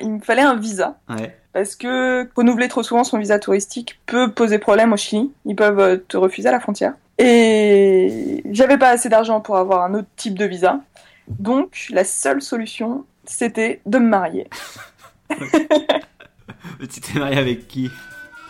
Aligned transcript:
il 0.00 0.10
me 0.10 0.20
fallait 0.20 0.42
un 0.42 0.56
visa. 0.56 0.98
Ouais. 1.08 1.36
Parce 1.52 1.76
que 1.76 2.28
renouveler 2.36 2.68
trop 2.68 2.82
souvent 2.82 3.04
son 3.04 3.18
visa 3.18 3.38
touristique 3.38 4.00
peut 4.06 4.30
poser 4.30 4.58
problème 4.58 4.92
au 4.92 4.96
Chili. 4.96 5.32
Ils 5.44 5.56
peuvent 5.56 5.80
euh, 5.80 5.96
te 5.96 6.16
refuser 6.16 6.48
à 6.48 6.52
la 6.52 6.60
frontière. 6.60 6.94
Et 7.18 8.42
j'avais 8.50 8.78
pas 8.78 8.90
assez 8.90 9.08
d'argent 9.08 9.40
pour 9.40 9.56
avoir 9.56 9.82
un 9.84 9.94
autre 9.94 10.08
type 10.16 10.38
de 10.38 10.44
visa. 10.44 10.80
Donc, 11.26 11.88
la 11.90 12.04
seule 12.04 12.40
solution, 12.40 13.04
c'était 13.24 13.80
de 13.86 13.98
me 13.98 14.08
marier. 14.08 14.48
tu 15.30 17.00
t'es 17.00 17.18
marié 17.18 17.38
avec 17.38 17.66
qui? 17.66 17.90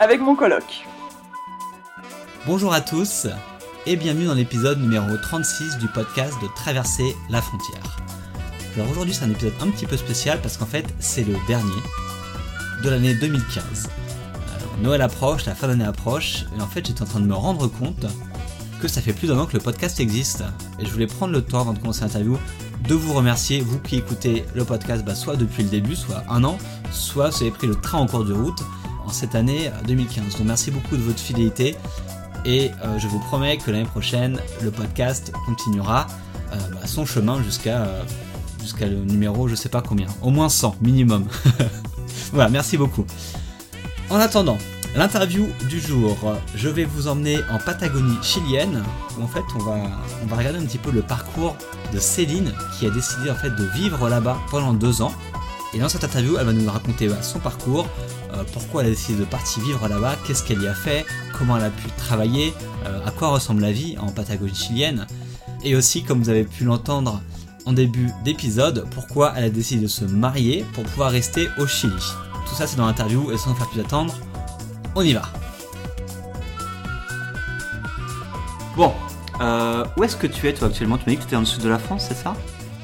Avec 0.00 0.20
mon 0.20 0.36
coloc. 0.36 0.86
Bonjour 2.46 2.72
à 2.72 2.80
tous 2.80 3.26
et 3.86 3.96
bienvenue 3.96 4.26
dans 4.26 4.34
l'épisode 4.34 4.80
numéro 4.80 5.16
36 5.16 5.78
du 5.78 5.88
podcast 5.88 6.34
de 6.42 6.48
Traverser 6.54 7.16
la 7.30 7.40
frontière. 7.40 8.17
Alors 8.78 8.92
aujourd'hui 8.92 9.12
c'est 9.12 9.24
un 9.24 9.30
épisode 9.30 9.54
un 9.60 9.70
petit 9.70 9.86
peu 9.86 9.96
spécial 9.96 10.40
parce 10.40 10.56
qu'en 10.56 10.64
fait 10.64 10.86
c'est 11.00 11.24
le 11.24 11.34
dernier 11.48 11.82
de 12.84 12.88
l'année 12.88 13.12
2015. 13.12 13.88
Euh, 13.88 14.82
Noël 14.84 15.02
approche, 15.02 15.46
la 15.46 15.56
fin 15.56 15.66
d'année 15.66 15.84
approche 15.84 16.44
et 16.56 16.62
en 16.62 16.68
fait 16.68 16.86
j'étais 16.86 17.02
en 17.02 17.06
train 17.06 17.18
de 17.18 17.26
me 17.26 17.34
rendre 17.34 17.66
compte 17.66 18.06
que 18.80 18.86
ça 18.86 19.00
fait 19.00 19.12
plus 19.12 19.26
d'un 19.26 19.38
an 19.40 19.46
que 19.46 19.54
le 19.54 19.58
podcast 19.58 19.98
existe 19.98 20.44
et 20.78 20.86
je 20.86 20.92
voulais 20.92 21.08
prendre 21.08 21.32
le 21.32 21.42
temps 21.42 21.58
avant 21.58 21.72
de 21.72 21.80
commencer 21.80 22.02
l'interview 22.02 22.38
de 22.86 22.94
vous 22.94 23.14
remercier, 23.14 23.60
vous 23.60 23.80
qui 23.80 23.96
écoutez 23.96 24.44
le 24.54 24.64
podcast 24.64 25.04
bah, 25.04 25.16
soit 25.16 25.34
depuis 25.34 25.64
le 25.64 25.70
début, 25.70 25.96
soit 25.96 26.22
un 26.30 26.44
an, 26.44 26.56
soit 26.92 27.30
vous 27.30 27.42
avez 27.42 27.50
pris 27.50 27.66
le 27.66 27.74
train 27.74 27.98
en 27.98 28.06
cours 28.06 28.24
de 28.24 28.32
route 28.32 28.62
en 29.04 29.10
cette 29.10 29.34
année 29.34 29.72
2015. 29.88 30.36
Donc 30.36 30.46
merci 30.46 30.70
beaucoup 30.70 30.96
de 30.96 31.02
votre 31.02 31.18
fidélité 31.18 31.74
et 32.44 32.70
euh, 32.84 32.96
je 33.00 33.08
vous 33.08 33.18
promets 33.18 33.56
que 33.56 33.72
l'année 33.72 33.86
prochaine 33.86 34.38
le 34.62 34.70
podcast 34.70 35.32
continuera 35.46 36.06
euh, 36.52 36.56
bah, 36.74 36.86
son 36.86 37.04
chemin 37.04 37.42
jusqu'à 37.42 37.88
jusqu'à 38.68 38.86
le 38.86 38.96
numéro 38.96 39.48
je 39.48 39.54
sais 39.54 39.70
pas 39.70 39.80
combien, 39.80 40.06
au 40.22 40.30
moins 40.30 40.50
100 40.50 40.76
minimum. 40.82 41.24
voilà, 42.32 42.50
merci 42.50 42.76
beaucoup. 42.76 43.06
En 44.10 44.16
attendant, 44.16 44.58
l'interview 44.94 45.48
du 45.70 45.80
jour, 45.80 46.16
je 46.54 46.68
vais 46.68 46.84
vous 46.84 47.08
emmener 47.08 47.38
en 47.50 47.58
Patagonie 47.58 48.18
chilienne 48.22 48.82
en 49.20 49.26
fait 49.26 49.42
on 49.56 49.58
va 49.58 49.76
on 50.22 50.26
va 50.26 50.36
regarder 50.36 50.58
un 50.58 50.64
petit 50.64 50.78
peu 50.78 50.90
le 50.90 51.02
parcours 51.02 51.56
de 51.92 51.98
Céline 51.98 52.52
qui 52.78 52.86
a 52.86 52.90
décidé 52.90 53.30
en 53.30 53.34
fait 53.34 53.50
de 53.50 53.64
vivre 53.64 54.08
là-bas 54.08 54.38
pendant 54.50 54.74
deux 54.74 55.00
ans. 55.02 55.12
Et 55.74 55.78
dans 55.78 55.88
cette 55.90 56.04
interview, 56.04 56.38
elle 56.38 56.46
va 56.46 56.52
nous 56.54 56.70
raconter 56.70 57.10
son 57.20 57.40
parcours, 57.40 57.86
euh, 58.32 58.42
pourquoi 58.54 58.80
elle 58.80 58.88
a 58.88 58.90
décidé 58.90 59.18
de 59.18 59.24
partir 59.26 59.62
vivre 59.62 59.86
là-bas, 59.86 60.16
qu'est-ce 60.26 60.42
qu'elle 60.42 60.62
y 60.62 60.66
a 60.66 60.72
fait, 60.72 61.04
comment 61.38 61.58
elle 61.58 61.64
a 61.64 61.70
pu 61.70 61.88
travailler, 61.98 62.54
euh, 62.86 63.06
à 63.06 63.10
quoi 63.10 63.28
ressemble 63.28 63.60
la 63.60 63.70
vie 63.70 63.98
en 63.98 64.08
Patagonie 64.08 64.54
chilienne, 64.54 65.06
et 65.62 65.76
aussi, 65.76 66.04
comme 66.04 66.22
vous 66.22 66.30
avez 66.30 66.44
pu 66.44 66.64
l'entendre 66.64 67.20
en 67.68 67.74
début 67.74 68.08
d'épisode, 68.24 68.86
pourquoi 68.94 69.34
elle 69.36 69.44
a 69.44 69.50
décidé 69.50 69.82
de 69.82 69.88
se 69.88 70.06
marier 70.06 70.64
pour 70.72 70.84
pouvoir 70.84 71.10
rester 71.10 71.48
au 71.58 71.66
Chili. 71.66 71.92
Tout 72.48 72.54
ça, 72.54 72.66
c'est 72.66 72.76
dans 72.78 72.86
l'interview, 72.86 73.30
et 73.30 73.36
sans 73.36 73.54
faire 73.54 73.68
plus 73.68 73.80
attendre, 73.82 74.14
on 74.94 75.02
y 75.02 75.12
va. 75.12 75.20
Bon, 78.74 78.94
euh, 79.42 79.84
où 79.98 80.04
est-ce 80.04 80.16
que 80.16 80.26
tu 80.26 80.48
es 80.48 80.54
toi 80.54 80.68
actuellement? 80.68 80.96
Tu 80.96 81.04
m'as 81.04 81.10
dit 81.10 81.16
que 81.16 81.22
tu 81.22 81.26
étais 81.26 81.36
dans 81.36 81.40
le 81.40 81.46
sud 81.46 81.62
de 81.62 81.68
la 81.68 81.78
France, 81.78 82.06
c'est 82.08 82.14
ça? 82.14 82.34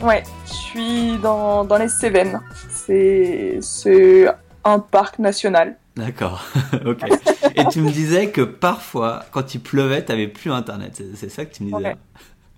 Ouais, 0.03 0.23
je 0.47 0.53
suis 0.53 1.17
dans, 1.19 1.65
dans 1.65 1.79
les 1.79 1.89
Cévennes. 1.89 2.41
C'est 2.69 3.59
c'est 3.63 4.27
un 4.65 4.81
parc 4.81 5.19
national. 5.19 5.79
D'accord, 5.97 6.45
ok. 6.85 6.99
Et 7.55 7.67
tu 7.69 7.81
me 7.81 7.91
disais 7.91 8.29
que 8.31 8.43
parfois, 8.43 9.25
quand 9.31 9.55
il 9.55 9.61
pleuvait, 9.61 10.05
t'avais 10.05 10.27
plus 10.29 10.51
internet. 10.53 10.93
C'est- 10.95 11.17
C'est 11.17 11.29
ça 11.31 11.47
que 11.47 11.55
tu 11.55 11.63
me 11.63 11.69
disais? 11.75 11.91
Ouais. 11.91 11.97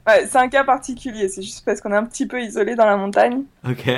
Ouais, 0.06 0.26
c'est 0.30 0.38
un 0.38 0.48
cas 0.48 0.64
particulier, 0.64 1.28
c'est 1.28 1.42
juste 1.42 1.64
parce 1.64 1.80
qu'on 1.80 1.92
est 1.92 1.96
un 1.96 2.04
petit 2.04 2.26
peu 2.26 2.40
isolé 2.40 2.76
dans 2.76 2.86
la 2.86 2.96
montagne. 2.96 3.42
Ok. 3.68 3.90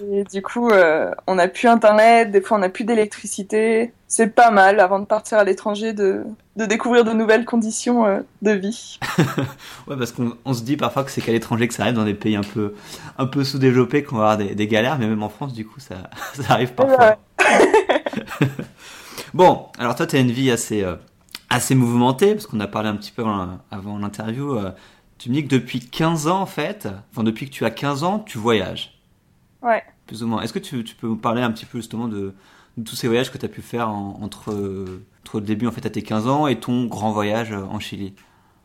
Et 0.00 0.24
du 0.24 0.42
coup, 0.42 0.68
euh, 0.68 1.10
on 1.26 1.36
n'a 1.36 1.48
plus 1.48 1.68
internet, 1.68 2.30
des 2.30 2.40
fois 2.40 2.58
on 2.58 2.60
n'a 2.60 2.68
plus 2.68 2.84
d'électricité. 2.84 3.92
C'est 4.08 4.28
pas 4.28 4.50
mal 4.50 4.78
avant 4.78 5.00
de 5.00 5.06
partir 5.06 5.38
à 5.38 5.44
l'étranger 5.44 5.92
de, 5.92 6.22
de 6.56 6.66
découvrir 6.66 7.04
de 7.04 7.12
nouvelles 7.12 7.44
conditions 7.44 8.06
euh, 8.06 8.20
de 8.42 8.52
vie. 8.52 8.98
Ouais, 9.88 9.96
parce 9.96 10.10
qu'on 10.10 10.36
on 10.44 10.52
se 10.52 10.62
dit 10.62 10.76
parfois 10.76 11.04
que 11.04 11.10
c'est 11.12 11.20
qu'à 11.20 11.30
l'étranger 11.30 11.68
que 11.68 11.74
ça 11.74 11.84
arrive 11.84 11.94
dans 11.94 12.04
des 12.04 12.14
pays 12.14 12.34
un 12.34 12.42
peu, 12.42 12.74
un 13.18 13.26
peu 13.26 13.44
sous-développés 13.44 14.02
qu'on 14.02 14.16
va 14.16 14.32
avoir 14.32 14.36
des, 14.38 14.54
des 14.56 14.66
galères, 14.66 14.98
mais 14.98 15.06
même 15.06 15.22
en 15.22 15.28
France, 15.28 15.52
du 15.52 15.64
coup, 15.64 15.78
ça, 15.78 15.94
ça 16.34 16.42
arrive 16.52 16.72
parfois. 16.74 17.16
Bon, 19.34 19.66
alors 19.78 19.94
toi, 19.94 20.06
tu 20.06 20.16
as 20.16 20.20
une 20.20 20.30
vie 20.30 20.50
assez, 20.50 20.82
euh, 20.82 20.94
assez 21.50 21.74
mouvementée, 21.74 22.34
parce 22.34 22.46
qu'on 22.46 22.60
a 22.60 22.66
parlé 22.66 22.88
un 22.88 22.96
petit 22.96 23.12
peu 23.12 23.22
avant, 23.22 23.58
avant 23.70 23.98
l'interview. 23.98 24.58
Tu 25.18 25.28
me 25.30 25.34
dis 25.34 25.44
que 25.44 25.48
depuis 25.48 25.80
15 25.80 26.26
ans, 26.28 26.40
en 26.40 26.46
fait, 26.46 26.88
enfin, 27.12 27.22
depuis 27.24 27.46
que 27.46 27.50
tu 27.54 27.64
as 27.64 27.70
15 27.70 28.04
ans, 28.04 28.18
tu 28.20 28.38
voyages, 28.38 28.98
Ouais. 29.62 29.82
plus 30.06 30.22
ou 30.22 30.26
moins. 30.26 30.42
Est-ce 30.42 30.52
que 30.52 30.58
tu, 30.58 30.84
tu 30.84 30.94
peux 30.94 31.06
nous 31.06 31.16
parler 31.16 31.42
un 31.42 31.50
petit 31.50 31.66
peu 31.66 31.78
justement 31.78 32.08
de, 32.08 32.34
de 32.76 32.84
tous 32.84 32.96
ces 32.96 33.06
voyages 33.08 33.30
que 33.32 33.38
tu 33.38 33.44
as 33.46 33.48
pu 33.48 33.62
faire 33.62 33.88
en- 33.88 34.18
entre, 34.22 34.52
euh, 34.52 35.02
entre 35.24 35.40
le 35.40 35.46
début, 35.46 35.66
en 35.66 35.72
fait, 35.72 35.86
à 35.86 35.90
tes 35.90 36.02
15 36.02 36.26
ans 36.28 36.46
et 36.46 36.58
ton 36.60 36.84
grand 36.86 37.10
voyage 37.12 37.52
euh, 37.52 37.62
en 37.70 37.78
Chili? 37.80 38.14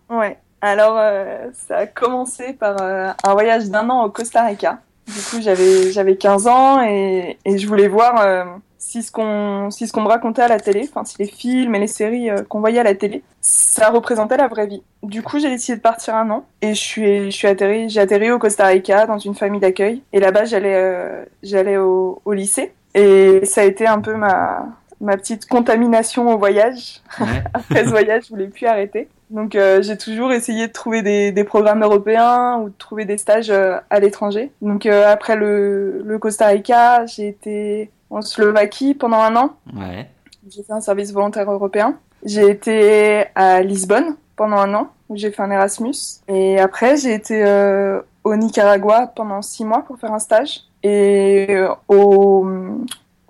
Ouais. 0.09 0.37
Alors, 0.61 0.95
euh, 0.97 1.47
ça 1.53 1.77
a 1.77 1.87
commencé 1.87 2.53
par 2.53 2.75
euh, 2.81 3.11
un 3.23 3.33
voyage 3.33 3.69
d'un 3.69 3.89
an 3.89 4.03
au 4.05 4.09
Costa 4.11 4.45
Rica. 4.45 4.81
Du 5.07 5.19
coup, 5.21 5.41
j'avais 5.41 5.91
j'avais 5.91 6.15
15 6.17 6.45
ans 6.47 6.83
et, 6.83 7.39
et 7.45 7.57
je 7.57 7.67
voulais 7.67 7.87
voir 7.87 8.21
euh, 8.21 8.45
si 8.81 9.03
ce 9.03 9.11
qu'on 9.11 9.69
si 9.69 9.87
ce 9.87 9.93
qu'on 9.93 10.01
me 10.01 10.07
racontait 10.07 10.41
à 10.41 10.47
la 10.47 10.59
télé, 10.59 10.89
enfin 10.91 11.05
si 11.05 11.15
les 11.19 11.27
films 11.27 11.75
et 11.75 11.79
les 11.79 11.87
séries 11.87 12.31
euh, 12.31 12.41
qu'on 12.49 12.59
voyait 12.59 12.79
à 12.79 12.83
la 12.83 12.95
télé, 12.95 13.23
ça 13.39 13.89
représentait 13.91 14.37
la 14.37 14.47
vraie 14.47 14.65
vie. 14.65 14.81
Du 15.03 15.21
coup, 15.21 15.37
j'ai 15.37 15.49
décidé 15.49 15.77
de 15.77 15.81
partir 15.81 16.15
un 16.15 16.29
an 16.31 16.45
et 16.63 16.73
je 16.73 16.79
suis 16.79 17.25
je 17.25 17.37
suis 17.37 17.47
atterri 17.47 17.89
j'ai 17.89 18.01
atterri 18.01 18.31
au 18.31 18.39
Costa 18.39 18.65
Rica 18.65 19.05
dans 19.05 19.19
une 19.19 19.35
famille 19.35 19.61
d'accueil 19.61 20.01
et 20.13 20.19
là-bas 20.19 20.45
j'allais 20.45 20.73
euh, 20.75 21.23
j'allais 21.43 21.77
au, 21.77 22.23
au 22.25 22.33
lycée 22.33 22.73
et 22.95 23.45
ça 23.45 23.61
a 23.61 23.65
été 23.65 23.85
un 23.85 24.01
peu 24.01 24.15
ma 24.15 24.65
ma 24.99 25.15
petite 25.15 25.47
contamination 25.47 26.33
au 26.33 26.37
voyage 26.39 27.01
Ouais. 27.19 27.43
après 27.53 27.85
ce 27.85 27.89
voyage, 27.89 28.23
je 28.25 28.29
voulais 28.29 28.47
plus 28.47 28.65
arrêter. 28.65 29.09
Donc 29.29 29.53
euh, 29.53 29.83
j'ai 29.83 29.97
toujours 29.97 30.31
essayé 30.31 30.67
de 30.67 30.71
trouver 30.73 31.03
des, 31.03 31.31
des 31.31 31.43
programmes 31.43 31.83
européens 31.83 32.57
ou 32.57 32.69
de 32.69 32.75
trouver 32.79 33.05
des 33.05 33.17
stages 33.17 33.51
à 33.51 33.99
l'étranger. 33.99 34.51
Donc 34.63 34.87
après 34.87 35.35
le, 35.35 36.01
le 36.03 36.17
Costa 36.17 36.47
Rica, 36.47 37.05
j'ai 37.05 37.27
été 37.27 37.91
en 38.11 38.21
Slovaquie 38.21 38.93
pendant 38.93 39.17
un 39.19 39.35
an. 39.35 39.55
Ouais. 39.75 40.09
J'ai 40.49 40.63
fait 40.63 40.73
un 40.73 40.81
service 40.81 41.11
volontaire 41.11 41.49
européen. 41.51 41.95
J'ai 42.23 42.49
été 42.49 43.25
à 43.35 43.61
Lisbonne 43.61 44.15
pendant 44.35 44.57
un 44.57 44.73
an 44.75 44.91
où 45.09 45.15
j'ai 45.17 45.31
fait 45.31 45.41
un 45.41 45.49
Erasmus. 45.51 45.95
Et 46.27 46.59
après 46.59 46.97
j'ai 46.97 47.13
été 47.13 47.43
euh, 47.43 48.01
au 48.23 48.35
Nicaragua 48.35 49.07
pendant 49.07 49.41
six 49.41 49.65
mois 49.65 49.81
pour 49.83 49.97
faire 49.99 50.13
un 50.13 50.19
stage. 50.19 50.61
Et 50.83 51.47
euh, 51.49 51.69
au, 51.87 52.47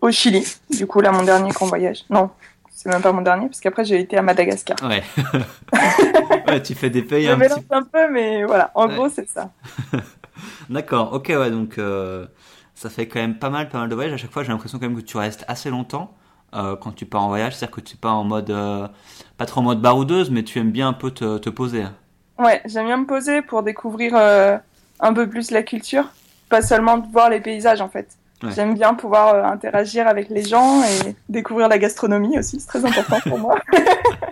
au 0.02 0.12
Chili, 0.12 0.46
du 0.70 0.88
coup 0.88 1.00
là 1.02 1.12
mon 1.12 1.24
dernier 1.24 1.52
grand 1.52 1.68
voyage. 1.68 2.06
Non, 2.10 2.30
c'est 2.70 2.90
même 2.90 3.02
pas 3.02 3.12
mon 3.12 3.22
dernier 3.22 3.48
parce 3.48 3.60
qu'après 3.60 3.86
j'ai 3.86 4.00
été 4.00 4.18
à 4.18 4.22
Madagascar. 4.22 4.78
Ouais. 4.84 5.04
ouais, 6.48 6.62
tu 6.62 6.76
fais 6.76 6.90
des 6.90 7.02
pays 7.04 7.26
Je 7.26 7.32
un 7.32 7.36
mélange 7.38 7.60
petit 7.62 7.68
un 7.76 7.84
peu, 7.84 8.10
mais 8.10 8.44
voilà, 8.46 8.72
en 8.76 8.88
Ouais. 8.88 8.96
gros, 8.96 9.10
c'est 9.10 9.28
ça. 9.30 9.50
D'accord, 10.70 11.14
ok, 11.14 11.28
ouais, 11.30 11.52
donc 11.52 11.78
euh, 11.78 12.26
ça 12.82 12.90
fait 12.90 13.08
quand 13.08 13.20
même 13.20 13.38
pas 13.38 13.52
mal, 13.52 13.70
pas 13.70 13.78
mal 13.78 13.90
de 13.90 13.94
voyages. 13.94 14.14
À 14.14 14.18
chaque 14.18 14.32
fois, 14.32 14.42
j'ai 14.42 14.50
l'impression 14.50 14.80
quand 14.80 14.88
même 14.88 14.98
que 14.98 15.06
tu 15.06 15.16
restes 15.16 15.46
assez 15.48 15.70
longtemps 15.70 16.16
euh, 16.56 16.76
quand 16.76 16.92
tu 16.94 17.06
pars 17.06 17.22
en 17.22 17.28
voyage. 17.28 17.56
C'est-à-dire 17.56 17.76
que 17.76 17.82
tu 17.82 17.96
pars 17.96 18.18
en 18.18 18.24
mode, 18.24 18.50
euh, 18.50 18.88
pas 19.38 19.46
trop 19.46 19.60
en 19.60 19.66
mode 19.66 19.82
baroudeuse, 19.82 20.32
mais 20.32 20.42
tu 20.42 20.58
aimes 20.58 20.72
bien 20.72 20.88
un 20.88 20.94
peu 20.94 21.12
te, 21.12 21.38
te 21.38 21.52
poser. 21.52 21.84
Ouais, 22.40 22.60
j'aime 22.66 22.88
bien 22.88 22.98
me 22.98 23.06
poser 23.06 23.44
pour 23.44 23.62
découvrir 23.62 24.14
euh, 24.16 24.58
un 25.00 25.14
peu 25.14 25.30
plus 25.30 25.52
la 25.52 25.62
culture, 25.62 26.06
pas 26.50 26.64
seulement 26.64 26.98
de 26.98 27.06
voir 27.12 27.30
les 27.30 27.40
paysages 27.40 27.82
en 27.82 27.90
fait. 27.90 28.18
Ouais. 28.42 28.50
J'aime 28.56 28.74
bien 28.74 28.96
pouvoir 28.96 29.46
interagir 29.46 30.08
avec 30.08 30.30
les 30.30 30.44
gens 30.44 30.82
et 30.82 31.16
découvrir 31.30 31.68
la 31.68 31.78
gastronomie 31.78 32.40
aussi, 32.40 32.60
c'est 32.60 32.68
très 32.68 32.84
important 32.84 33.20
pour 33.30 33.38
moi. 33.38 33.60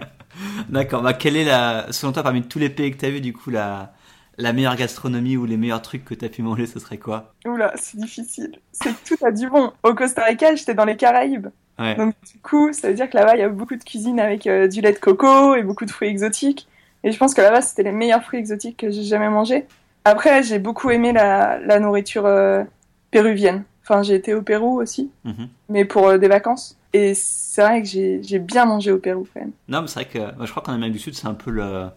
D'accord, 0.70 1.04
bah 1.04 1.14
quelle 1.14 1.36
est 1.36 1.44
la, 1.46 1.86
selon 1.92 2.14
toi, 2.14 2.24
parmi 2.24 2.42
tous 2.42 2.58
les 2.58 2.70
pays 2.70 2.90
que 2.90 2.98
tu 2.98 3.06
as 3.06 3.12
vu, 3.12 3.22
du 3.22 3.32
coup, 3.32 3.52
la, 3.52 3.92
la 4.40 4.54
meilleure 4.54 4.76
gastronomie 4.76 5.38
ou 5.38 5.46
les 5.46 5.58
meilleurs 5.58 5.82
trucs 5.82 6.06
que 6.06 6.14
tu 6.14 6.26
as 6.26 6.30
pu 6.30 6.42
manger, 6.42 6.66
ce 6.66 6.80
serait 6.80 6.98
quoi? 6.98 7.34
Oula, 7.46 7.74
c'est 7.76 7.98
difficile. 7.98 8.60
C'est 8.72 8.90
que 8.92 9.16
tout 9.16 9.26
a 9.26 9.32
du 9.32 9.50
bon. 9.50 9.72
Au 9.84 9.94
Costa 9.94 10.24
Rica, 10.24 10.56
j'étais 10.56 10.74
dans 10.74 10.86
les 10.86 10.96
Caraïbes. 10.96 11.48
Ouais, 11.78 11.96
Donc 11.96 12.14
du 12.32 12.40
coup, 12.42 12.74
ça 12.74 12.90
veut 12.90 12.94
dire 12.94 13.10
que 13.10 13.16
là-bas, 13.18 13.36
il 13.36 13.40
y 13.40 13.44
a 13.44 13.50
beaucoup 13.50 13.76
de 13.76 13.84
cuisine 13.84 14.20
avec 14.20 14.48
euh, 14.48 14.68
du 14.68 14.82
lait 14.82 14.92
de 14.94 15.00
coco 15.00 15.56
et 15.56 15.64
beaucoup 15.64 15.86
de 15.86 15.92
fruits 15.92 16.10
exotiques. 16.10 16.68
Et 17.04 17.12
je 17.12 17.18
pense 17.18 17.34
que 17.34 17.42
là-bas, 17.42 17.62
c'était 17.62 17.84
les 17.84 17.92
meilleurs 17.92 18.24
fruits 18.24 18.40
exotiques 18.40 18.78
que 18.78 18.90
j'ai 18.90 19.04
jamais 19.04 19.30
mangés. 19.30 19.66
Après, 20.06 20.44
j'ai 20.44 20.60
beaucoup 20.60 20.90
aimé 20.90 21.14
la, 21.14 21.60
la 21.60 21.80
nourriture 21.80 22.26
euh, 22.26 22.64
péruvienne. 23.12 23.64
Enfin, 23.90 24.04
j'ai 24.04 24.14
été 24.16 24.36
au 24.36 24.42
Pérou 24.44 24.80
aussi, 24.80 25.10
Mhm. 25.26 25.48
mais 25.70 25.84
pour 25.84 26.08
euh, 26.08 26.18
des 26.20 26.28
vacances. 26.28 26.78
Et 26.94 27.14
c'est 27.16 27.62
vrai 27.64 27.82
que 27.82 27.88
j'ai 27.88 28.40
bien 28.40 28.66
mangé 28.66 28.92
au 28.92 29.00
Pérou 29.00 29.28
quand 29.34 29.40
même. 29.42 29.52
Non, 29.68 29.82
mais 29.82 29.88
c'est 29.88 30.04
vrai 30.04 30.06
que 30.06 30.46
je 30.46 30.52
crois 30.52 30.62
qu'en 30.64 30.74
Amérique 30.74 30.94
du 30.94 31.00
Sud, 31.00 31.16
c'est 31.16 31.28
un 31.28 31.34
peu 31.34 31.50
le, 31.52 31.88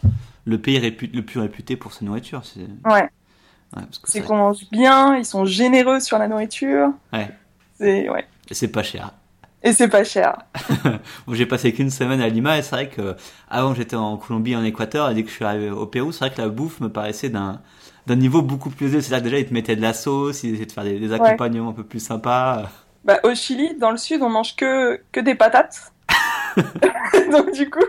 le 0.47 0.59
pays 0.59 0.79
répu- 0.79 1.11
le 1.15 1.23
plus 1.23 1.41
réputé 1.41 1.77
pour 1.77 1.93
sa 1.93 2.05
nourriture. 2.05 2.43
Ouais, 2.87 3.09
c'est 3.75 4.01
c'est- 4.05 4.21
qu'on 4.23 4.37
mange 4.37 4.69
bien, 4.71 5.17
ils 5.17 5.25
sont 5.25 5.45
généreux 5.45 6.01
sur 6.01 6.19
la 6.19 6.29
nourriture. 6.29 6.91
Ouais. 7.13 7.31
C'est 7.79 8.09
ouais. 8.09 8.27
et 8.51 8.55
c'est 8.55 8.69
pas 8.69 8.83
cher. 8.83 9.11
Et 9.63 9.73
c'est 9.73 9.89
pas 9.89 10.03
cher. 10.05 10.37
Bon, 11.27 11.35
j'ai 11.35 11.47
passé 11.47 11.73
qu'une 11.73 11.91
semaine 11.91 12.21
à 12.21 12.29
Lima 12.29 12.59
et 12.59 12.63
c'est 12.63 12.75
vrai 12.75 12.89
que 12.89 13.17
avant 13.49 13.75
j'étais 13.75 13.97
en 13.97 14.17
Colombie, 14.17 14.57
en 14.57 14.65
Équateur 14.65 15.11
et 15.11 15.15
dès 15.15 15.23
que 15.23 15.29
je 15.31 15.35
suis 15.35 15.45
arrivé 15.45 15.71
au 15.71 15.87
Pérou, 15.87 16.11
c'est 16.13 16.25
vrai 16.27 16.35
que 16.35 16.41
la 16.41 16.49
bouffe 16.49 16.81
me 16.81 16.89
paraissait 16.89 17.29
d'un 17.31 17.61
d'un 18.07 18.17
niveau 18.17 18.43
beaucoup 18.43 18.71
plus 18.71 18.87
élevé. 18.87 19.01
C'est-à-dire 19.03 19.25
déjà 19.25 19.39
ils 19.39 19.47
te 19.47 19.55
mettaient 19.55 19.77
de 19.77 19.83
la 19.83 19.93
sauce, 19.93 20.43
ils 20.43 20.51
essayaient 20.51 20.67
de 20.67 20.73
faire 20.73 20.85
des, 20.85 20.99
des 20.99 21.13
accompagnements 21.13 21.71
un 21.71 21.75
peu 21.75 21.85
plus 21.85 22.01
sympas. 22.01 22.71
Bah, 23.05 23.19
au 23.25 23.35
Chili, 23.35 23.75
dans 23.79 23.91
le 23.91 23.97
sud, 23.97 24.23
on 24.23 24.29
mange 24.29 24.55
que, 24.57 25.01
que 25.11 25.21
des 25.21 25.35
patates. 25.35 25.93
Donc, 27.33 27.53
du 27.53 27.69
coup, 27.69 27.85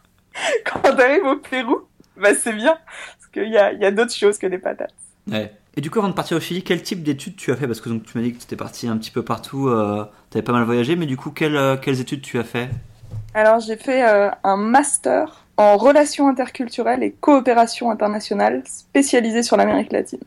quand 0.64 0.80
t'arrives 0.80 1.24
au 1.24 1.36
Pérou, 1.36 1.82
bah, 2.16 2.34
c'est 2.34 2.52
bien. 2.52 2.76
Parce 3.18 3.30
qu'il 3.32 3.48
y 3.48 3.56
a, 3.56 3.72
y 3.72 3.84
a 3.84 3.90
d'autres 3.90 4.14
choses 4.14 4.38
que 4.38 4.46
des 4.46 4.58
patates. 4.58 4.94
Ouais. 5.30 5.52
Et 5.74 5.80
du 5.80 5.90
coup, 5.90 6.00
avant 6.00 6.08
de 6.08 6.14
partir 6.14 6.36
au 6.36 6.40
Chili, 6.40 6.62
quel 6.62 6.82
type 6.82 7.02
d'études 7.02 7.36
tu 7.36 7.50
as 7.50 7.56
fait? 7.56 7.66
Parce 7.66 7.80
que 7.80 7.88
donc, 7.88 8.04
tu 8.04 8.18
m'as 8.18 8.24
dit 8.24 8.32
que 8.34 8.38
tu 8.38 8.44
étais 8.44 8.56
parti 8.56 8.88
un 8.88 8.98
petit 8.98 9.10
peu 9.10 9.22
partout, 9.22 9.68
euh, 9.68 10.04
tu 10.30 10.36
avais 10.36 10.44
pas 10.44 10.52
mal 10.52 10.64
voyagé, 10.64 10.96
mais 10.96 11.06
du 11.06 11.16
coup, 11.16 11.30
quelles, 11.30 11.56
euh, 11.56 11.76
quelles 11.76 12.00
études 12.00 12.20
tu 12.20 12.38
as 12.38 12.44
fait? 12.44 12.68
Alors, 13.32 13.60
j'ai 13.60 13.76
fait 13.76 14.06
euh, 14.06 14.30
un 14.44 14.56
master 14.56 15.41
en 15.56 15.76
relations 15.76 16.28
interculturelles 16.28 17.02
et 17.02 17.12
coopération 17.12 17.90
internationale 17.90 18.62
spécialisé 18.66 19.42
sur 19.42 19.56
l'Amérique 19.56 19.92
latine. 19.92 20.20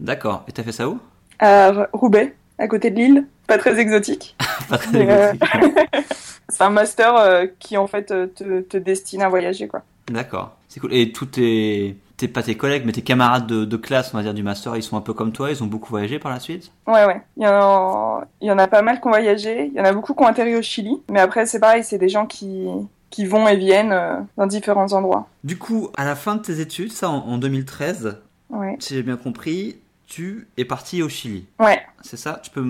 D'accord. 0.00 0.44
Et 0.48 0.52
t'as 0.52 0.62
fait 0.62 0.72
ça 0.72 0.88
où? 0.88 0.98
À 1.38 1.88
Roubaix, 1.92 2.34
à 2.58 2.68
côté 2.68 2.90
de 2.90 2.96
Lille. 2.96 3.26
Pas 3.46 3.58
très 3.58 3.78
exotique. 3.78 4.36
Pas 4.68 4.78
très 4.78 5.08
euh, 5.08 5.32
exotique. 5.32 5.78
C'est 6.48 6.64
un 6.64 6.70
master 6.70 7.16
euh, 7.16 7.46
qui, 7.58 7.76
en 7.76 7.86
fait, 7.86 8.10
euh, 8.10 8.26
te, 8.26 8.60
te 8.60 8.76
destine 8.76 9.22
à 9.22 9.28
voyager, 9.28 9.68
quoi. 9.68 9.82
D'accord. 10.10 10.56
C'est 10.68 10.80
cool. 10.80 10.92
Et 10.92 11.12
tous 11.12 11.26
tes, 11.26 11.96
tes, 12.16 12.28
pas 12.28 12.42
tes 12.42 12.56
collègues, 12.56 12.82
mais 12.84 12.92
tes 12.92 13.02
camarades 13.02 13.46
de, 13.46 13.64
de 13.64 13.76
classe, 13.76 14.12
on 14.12 14.16
va 14.16 14.22
dire, 14.22 14.34
du 14.34 14.42
master, 14.42 14.76
ils 14.76 14.82
sont 14.82 14.96
un 14.96 15.00
peu 15.00 15.14
comme 15.14 15.32
toi, 15.32 15.50
ils 15.50 15.62
ont 15.62 15.66
beaucoup 15.66 15.90
voyagé 15.90 16.18
par 16.18 16.30
la 16.30 16.40
suite? 16.40 16.72
Ouais, 16.86 17.04
ouais. 17.06 17.22
Il 17.36 17.44
y, 17.44 17.46
en 17.46 17.52
a, 17.52 18.24
il 18.40 18.48
y 18.48 18.50
en 18.50 18.58
a 18.58 18.66
pas 18.66 18.82
mal 18.82 19.00
qui 19.00 19.06
ont 19.06 19.10
voyagé. 19.10 19.66
Il 19.66 19.74
y 19.74 19.80
en 19.80 19.84
a 19.84 19.92
beaucoup 19.92 20.14
qui 20.14 20.22
ont 20.22 20.26
atterri 20.26 20.54
au 20.56 20.62
Chili. 20.62 21.02
Mais 21.10 21.20
après, 21.20 21.46
c'est 21.46 21.60
pareil, 21.60 21.84
c'est 21.84 21.98
des 21.98 22.08
gens 22.08 22.26
qui, 22.26 22.68
qui 23.12 23.26
vont 23.26 23.46
et 23.46 23.54
viennent 23.56 23.92
euh, 23.92 24.16
dans 24.36 24.46
différents 24.48 24.92
endroits. 24.92 25.28
Du 25.44 25.56
coup, 25.58 25.90
à 25.96 26.04
la 26.04 26.16
fin 26.16 26.34
de 26.34 26.40
tes 26.42 26.58
études, 26.58 26.90
ça 26.90 27.08
en, 27.08 27.18
en 27.18 27.38
2013, 27.38 28.18
Ouais. 28.50 28.76
si 28.80 28.94
j'ai 28.94 29.02
bien 29.04 29.16
compris, 29.16 29.76
tu 30.06 30.48
es 30.56 30.64
parti 30.64 31.02
au 31.02 31.08
Chili. 31.08 31.46
Ouais. 31.60 31.80
C'est 32.02 32.16
ça? 32.18 32.40
Tu 32.42 32.50
peux 32.50 32.64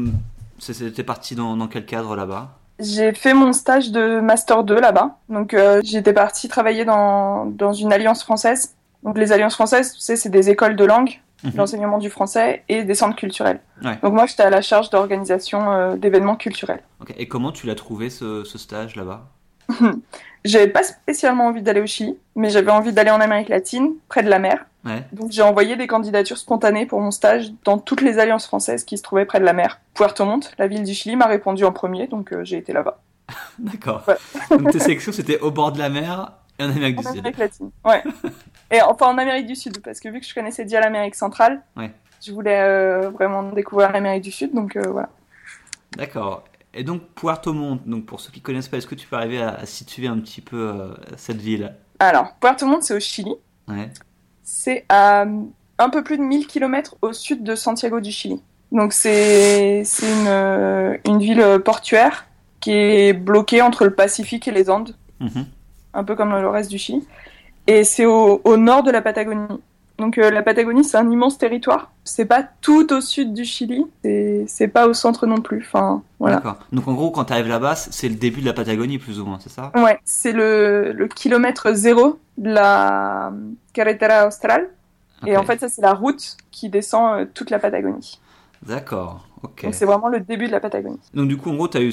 T'es 0.94 1.02
parti 1.02 1.34
dans, 1.34 1.56
dans 1.56 1.66
quel 1.66 1.84
cadre 1.86 2.14
là-bas? 2.14 2.50
J'ai 2.78 3.12
fait 3.12 3.34
mon 3.34 3.52
stage 3.52 3.90
de 3.90 4.20
Master 4.20 4.62
2 4.62 4.78
là-bas. 4.80 5.16
Donc, 5.28 5.54
euh, 5.54 5.80
j'étais 5.82 6.12
partie 6.12 6.46
travailler 6.48 6.84
dans, 6.84 7.46
dans 7.46 7.72
une 7.72 7.92
alliance 7.92 8.22
française. 8.22 8.74
Donc, 9.02 9.18
les 9.18 9.32
alliances 9.32 9.54
françaises, 9.54 9.92
tu 9.94 10.00
sais, 10.00 10.14
c'est 10.14 10.28
des 10.28 10.50
écoles 10.50 10.76
de 10.76 10.84
langue, 10.84 11.20
Mhm. 11.44 11.52
l'enseignement 11.56 11.98
du 11.98 12.08
français 12.10 12.62
et 12.68 12.84
des 12.84 12.94
centres 12.94 13.16
culturels. 13.16 13.58
Ouais. 13.82 13.98
Donc, 14.04 14.12
moi, 14.14 14.26
j'étais 14.26 14.44
à 14.44 14.50
la 14.50 14.60
charge 14.62 14.90
d'organisation 14.90 15.72
euh, 15.72 15.96
d'événements 15.96 16.36
culturels. 16.36 16.82
Ok. 17.00 17.12
Et 17.18 17.26
comment 17.26 17.50
tu 17.50 17.66
l'as 17.66 17.74
trouvé 17.74 18.10
ce, 18.10 18.44
ce 18.44 18.58
stage 18.58 18.94
là-bas? 18.94 19.26
J'avais 20.44 20.66
pas 20.68 20.82
spécialement 20.82 21.46
envie 21.46 21.62
d'aller 21.62 21.80
au 21.80 21.86
Chili, 21.86 22.18
mais 22.34 22.50
j'avais 22.50 22.72
envie 22.72 22.92
d'aller 22.92 23.10
en 23.12 23.20
Amérique 23.20 23.48
latine, 23.48 23.92
près 24.08 24.24
de 24.24 24.28
la 24.28 24.40
mer. 24.40 24.66
Ouais. 24.84 25.04
Donc 25.12 25.30
j'ai 25.30 25.42
envoyé 25.42 25.76
des 25.76 25.86
candidatures 25.86 26.36
spontanées 26.38 26.84
pour 26.86 27.00
mon 27.00 27.12
stage 27.12 27.52
dans 27.64 27.78
toutes 27.78 28.00
les 28.00 28.18
alliances 28.18 28.46
françaises 28.46 28.82
qui 28.82 28.98
se 28.98 29.04
trouvaient 29.04 29.24
près 29.24 29.38
de 29.38 29.44
la 29.44 29.52
mer. 29.52 29.80
Puerto 29.94 30.24
Montt, 30.24 30.52
la 30.58 30.66
ville 30.66 30.82
du 30.82 30.94
Chili, 30.94 31.14
m'a 31.14 31.26
répondu 31.26 31.64
en 31.64 31.70
premier, 31.70 32.08
donc 32.08 32.32
euh, 32.32 32.42
j'ai 32.42 32.56
été 32.56 32.72
là-bas. 32.72 32.98
D'accord. 33.60 34.02
Ouais. 34.08 34.16
Donc 34.58 34.72
tes 34.72 34.80
sélections, 34.80 35.12
c'était 35.12 35.38
au 35.38 35.52
bord 35.52 35.70
de 35.70 35.78
la 35.78 35.88
mer 35.88 36.32
et 36.58 36.64
en 36.64 36.70
Amérique 36.70 36.98
du 36.98 37.06
En 37.06 37.10
Sud. 37.10 37.20
Amérique 37.20 37.38
latine, 37.38 37.70
ouais. 37.84 38.02
Et 38.72 38.82
enfin 38.82 39.06
en 39.06 39.18
Amérique 39.18 39.46
du 39.46 39.54
Sud, 39.54 39.80
parce 39.80 40.00
que 40.00 40.08
vu 40.08 40.18
que 40.18 40.26
je 40.26 40.34
connaissais 40.34 40.64
déjà 40.64 40.80
l'Amérique 40.80 41.14
centrale, 41.14 41.62
Ouais. 41.76 41.92
je 42.20 42.32
voulais 42.32 42.60
euh, 42.60 43.10
vraiment 43.10 43.44
découvrir 43.44 43.92
l'Amérique 43.92 44.24
du 44.24 44.32
Sud, 44.32 44.52
donc 44.52 44.74
euh, 44.74 44.82
voilà. 44.90 45.08
D'accord. 45.96 46.42
Et 46.74 46.84
donc 46.84 47.02
Puerto 47.14 47.52
Montt, 47.52 47.86
donc 47.86 48.06
pour 48.06 48.20
ceux 48.20 48.30
qui 48.32 48.40
connaissent 48.40 48.68
pas, 48.68 48.78
est-ce 48.78 48.86
que 48.86 48.94
tu 48.94 49.06
peux 49.06 49.16
arriver 49.16 49.42
à, 49.42 49.50
à 49.50 49.66
situer 49.66 50.06
un 50.06 50.18
petit 50.18 50.40
peu 50.40 50.56
euh, 50.56 50.94
cette 51.16 51.40
ville? 51.40 51.74
Alors, 51.98 52.34
Puerto 52.40 52.66
Montt, 52.66 52.82
c'est 52.82 52.94
au 52.94 53.00
Chili. 53.00 53.34
Ouais. 53.68 53.90
C'est 54.42 54.84
à 54.88 55.26
un 55.78 55.88
peu 55.90 56.02
plus 56.02 56.16
de 56.18 56.22
1000 56.22 56.46
km 56.46 56.96
au 57.02 57.12
sud 57.12 57.42
de 57.44 57.54
Santiago 57.54 58.00
du 58.00 58.10
Chili. 58.10 58.40
Donc 58.70 58.92
c'est 58.92 59.82
une, 60.02 60.26
euh, 60.28 60.96
une 61.06 61.18
ville 61.18 61.60
portuaire 61.64 62.26
qui 62.60 62.70
est 62.72 63.12
bloquée 63.12 63.60
entre 63.60 63.84
le 63.84 63.92
Pacifique 63.94 64.48
et 64.48 64.52
les 64.52 64.70
Andes, 64.70 64.96
Mhm. 65.20 65.44
un 65.94 66.04
peu 66.04 66.14
comme 66.16 66.30
le 66.30 66.48
reste 66.48 66.70
du 66.70 66.78
Chili. 66.78 67.06
Et 67.66 67.84
c'est 67.84 68.06
au, 68.06 68.40
au 68.44 68.56
nord 68.56 68.82
de 68.82 68.90
la 68.90 69.02
Patagonie. 69.02 69.60
Donc 69.98 70.18
euh, 70.18 70.30
la 70.30 70.42
Patagonie, 70.42 70.84
c'est 70.84 70.96
un 70.96 71.10
immense 71.10 71.38
territoire. 71.38 71.92
C'est 72.04 72.24
pas 72.24 72.42
tout 72.60 72.92
au 72.92 73.00
sud 73.00 73.34
du 73.34 73.44
Chili, 73.44 73.86
c'est 74.02 74.68
pas 74.68 74.88
au 74.88 74.94
centre 74.94 75.26
non 75.26 75.40
plus. 75.40 75.58
Enfin, 75.66 76.02
voilà. 76.18 76.36
D'accord. 76.36 76.56
Donc 76.72 76.88
en 76.88 76.94
gros, 76.94 77.10
quand 77.10 77.26
tu 77.26 77.32
arrives 77.32 77.48
là-bas, 77.48 77.76
c'est 77.76 78.08
le 78.08 78.16
début 78.16 78.40
de 78.40 78.46
la 78.46 78.52
Patagonie 78.52 78.98
plus 78.98 79.20
ou 79.20 79.24
moins, 79.24 79.38
c'est 79.40 79.50
ça? 79.50 79.70
Ouais, 79.74 79.98
c'est 80.04 80.32
le, 80.32 80.92
le 80.92 81.08
kilomètre 81.08 81.72
zéro 81.74 82.18
de 82.38 82.50
la 82.50 83.32
Carretera 83.72 84.26
Austral. 84.26 84.68
Et 85.24 85.36
en 85.36 85.44
fait, 85.44 85.60
ça, 85.60 85.68
c'est 85.68 85.82
la 85.82 85.94
route 85.94 86.36
qui 86.50 86.68
descend 86.68 87.20
euh, 87.20 87.26
toute 87.32 87.50
la 87.50 87.60
Patagonie. 87.60 88.18
D'accord. 88.66 89.26
Ok. 89.42 89.64
Donc, 89.64 89.74
c'est 89.74 89.84
vraiment 89.84 90.08
le 90.08 90.18
début 90.18 90.46
de 90.46 90.52
la 90.52 90.58
Patagonie. 90.58 90.98
Donc 91.14 91.28
du 91.28 91.36
coup, 91.36 91.50
en 91.50 91.54
gros, 91.54 91.68
eu, 91.76 91.92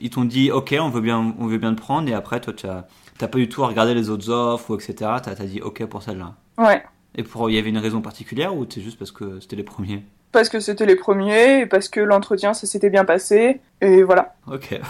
ils 0.00 0.10
t'ont 0.10 0.24
dit, 0.24 0.50
ok, 0.50 0.74
on 0.80 0.88
veut 0.88 1.00
bien, 1.02 1.34
on 1.38 1.46
veut 1.46 1.58
bien 1.58 1.74
te 1.74 1.80
prendre, 1.80 2.08
et 2.08 2.14
après, 2.14 2.40
toi, 2.40 2.52
tu 2.54 2.66
as, 2.66 2.86
t'as 3.18 3.28
pas 3.28 3.38
du 3.38 3.48
tout 3.48 3.62
à 3.64 3.66
regarder 3.66 3.92
les 3.94 4.08
autres 4.08 4.30
offres 4.30 4.70
ou 4.70 4.74
etc. 4.74 4.94
T'as, 5.22 5.34
t'as 5.34 5.44
dit, 5.44 5.60
ok 5.60 5.84
pour 5.86 6.02
celle-là. 6.02 6.34
Ouais, 6.58 6.82
Et 7.14 7.22
pour, 7.22 7.50
il 7.50 7.56
y 7.56 7.58
avait 7.58 7.68
une 7.70 7.78
raison 7.78 8.00
particulière 8.00 8.56
ou 8.56 8.66
c'est 8.68 8.80
juste 8.80 8.98
parce 8.98 9.12
que 9.12 9.38
c'était 9.40 9.56
les 9.56 9.62
premiers? 9.64 10.02
Parce 10.32 10.48
que 10.48 10.60
c'était 10.60 10.86
les 10.86 10.96
premiers, 10.96 11.60
et 11.60 11.66
parce 11.66 11.90
que 11.90 12.00
l'entretien, 12.00 12.54
ça 12.54 12.66
s'était 12.66 12.88
bien 12.88 13.04
passé. 13.04 13.60
Et 13.82 14.02
voilà. 14.02 14.34
Ok. 14.50 14.80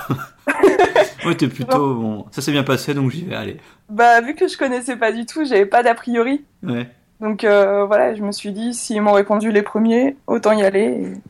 ouais, 1.26 1.34
t'es 1.34 1.48
plutôt 1.48 1.94
bon. 1.96 2.26
Ça 2.30 2.40
s'est 2.42 2.52
bien 2.52 2.62
passé, 2.62 2.94
donc 2.94 3.10
j'y 3.10 3.24
vais. 3.24 3.34
Allez. 3.34 3.56
Bah, 3.88 4.20
vu 4.20 4.34
que 4.36 4.46
je 4.46 4.56
connaissais 4.56 4.96
pas 4.96 5.10
du 5.10 5.26
tout, 5.26 5.44
j'avais 5.44 5.66
pas 5.66 5.82
d'a 5.82 5.94
priori. 5.94 6.44
Ouais. 6.62 6.88
Donc 7.20 7.42
euh, 7.44 7.84
voilà, 7.86 8.14
je 8.14 8.22
me 8.22 8.30
suis 8.32 8.52
dit, 8.52 8.72
s'ils 8.72 9.02
m'ont 9.02 9.12
répondu 9.12 9.50
les 9.50 9.62
premiers, 9.62 10.16
autant 10.28 10.52
y 10.52 10.62
aller. 10.62 10.80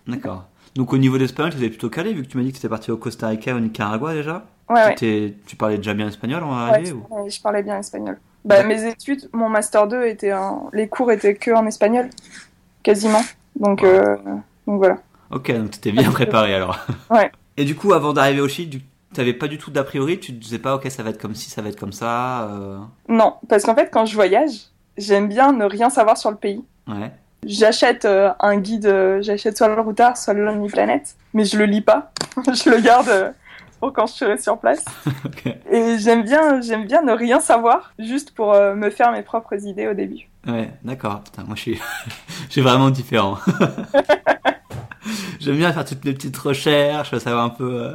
et- 0.06 0.10
D'accord. 0.10 0.44
Donc 0.74 0.92
au 0.92 0.98
niveau 0.98 1.18
d'espagnol, 1.18 1.52
tu 1.52 1.58
étais 1.58 1.68
plutôt 1.68 1.90
calé 1.90 2.12
vu 2.14 2.22
que 2.22 2.28
tu 2.28 2.36
m'as 2.38 2.42
dit 2.42 2.50
que 2.50 2.54
tu 2.56 2.60
étais 2.60 2.68
parti 2.68 2.90
au 2.90 2.96
Costa 2.96 3.28
Rica, 3.28 3.54
au 3.54 3.60
Nicaragua 3.60 4.14
déjà? 4.14 4.44
Ouais, 4.70 4.94
ouais. 5.00 5.34
Tu, 5.46 5.56
parlais 5.56 5.76
déjà 5.76 5.92
bien 5.92 6.08
espagnol 6.08 6.42
en 6.44 6.50
Ouais, 6.54 6.70
arrivée 6.70 6.90
je, 6.90 6.94
ou... 6.94 7.06
je 7.30 7.40
parlais 7.42 7.62
bien 7.62 7.78
espagnol. 7.78 8.18
Bah, 8.44 8.62
mes 8.64 8.86
études, 8.88 9.28
mon 9.32 9.48
master 9.48 9.86
2 9.86 10.04
était 10.06 10.32
en... 10.32 10.68
les 10.72 10.88
cours 10.88 11.12
étaient 11.12 11.34
que 11.34 11.50
en 11.52 11.66
espagnol, 11.66 12.10
quasiment. 12.82 13.22
Donc, 13.56 13.84
euh, 13.84 14.16
donc 14.66 14.78
voilà. 14.78 14.96
Ok, 15.30 15.52
donc 15.52 15.70
t'étais 15.70 15.92
bien 15.92 16.10
préparé 16.10 16.54
alors. 16.54 16.78
Ouais. 17.10 17.30
Et 17.56 17.64
du 17.64 17.74
coup, 17.76 17.92
avant 17.92 18.12
d'arriver 18.12 18.40
au 18.40 18.48
Chili, 18.48 18.68
tu 18.70 18.82
t'avais 19.14 19.32
pas 19.34 19.46
du 19.46 19.58
tout 19.58 19.70
d'a 19.70 19.84
priori, 19.84 20.18
tu 20.18 20.32
te 20.34 20.42
disais 20.42 20.58
pas, 20.58 20.74
ok, 20.74 20.90
ça 20.90 21.02
va 21.02 21.10
être 21.10 21.20
comme 21.20 21.34
ci, 21.34 21.50
ça 21.50 21.62
va 21.62 21.68
être 21.68 21.78
comme 21.78 21.92
ça. 21.92 22.48
euh, 22.48 22.78
Non, 23.08 23.34
parce 23.48 23.62
qu'en 23.64 23.74
fait, 23.74 23.90
quand 23.92 24.06
je 24.06 24.14
voyage, 24.14 24.52
j'aime 24.96 25.28
bien 25.28 25.52
ne 25.52 25.64
rien 25.64 25.90
savoir 25.90 26.16
sur 26.16 26.30
le 26.30 26.36
pays. 26.36 26.64
Ouais. 26.88 27.12
J'achète 27.44 28.04
euh, 28.04 28.30
un 28.40 28.56
guide, 28.56 29.18
j'achète 29.20 29.56
soit 29.58 29.68
le 29.68 29.80
Routard, 29.80 30.16
soit 30.16 30.32
le 30.32 30.44
Lonely 30.44 30.68
Planet, 30.68 31.14
mais 31.34 31.44
je 31.44 31.58
le 31.58 31.64
lis 31.66 31.80
pas. 31.80 32.12
je 32.46 32.70
le 32.70 32.80
garde 32.80 33.34
pour 33.82 33.92
quand 33.92 34.06
je 34.06 34.12
serai 34.12 34.38
sur 34.38 34.58
place. 34.58 34.84
Et 35.72 35.98
j'aime 35.98 36.22
bien, 36.22 36.60
j'aime 36.60 36.86
bien 36.86 37.02
ne 37.02 37.10
rien 37.10 37.40
savoir, 37.40 37.92
juste 37.98 38.30
pour 38.30 38.52
euh, 38.52 38.76
me 38.76 38.90
faire 38.90 39.10
mes 39.10 39.22
propres 39.22 39.66
idées 39.66 39.88
au 39.88 39.94
début. 39.94 40.28
Ouais, 40.46 40.70
d'accord. 40.84 41.22
Putain, 41.24 41.42
moi 41.42 41.56
je 41.56 41.62
suis, 41.62 41.80
je 42.46 42.52
suis 42.52 42.60
vraiment 42.60 42.90
différent. 42.90 43.38
J'aime 45.40 45.56
bien 45.56 45.72
faire 45.72 45.84
toutes 45.84 46.04
mes 46.04 46.12
petites 46.12 46.36
recherches, 46.36 47.18
savoir 47.18 47.44
un 47.44 47.48
peu 47.48 47.82
euh, 47.82 47.94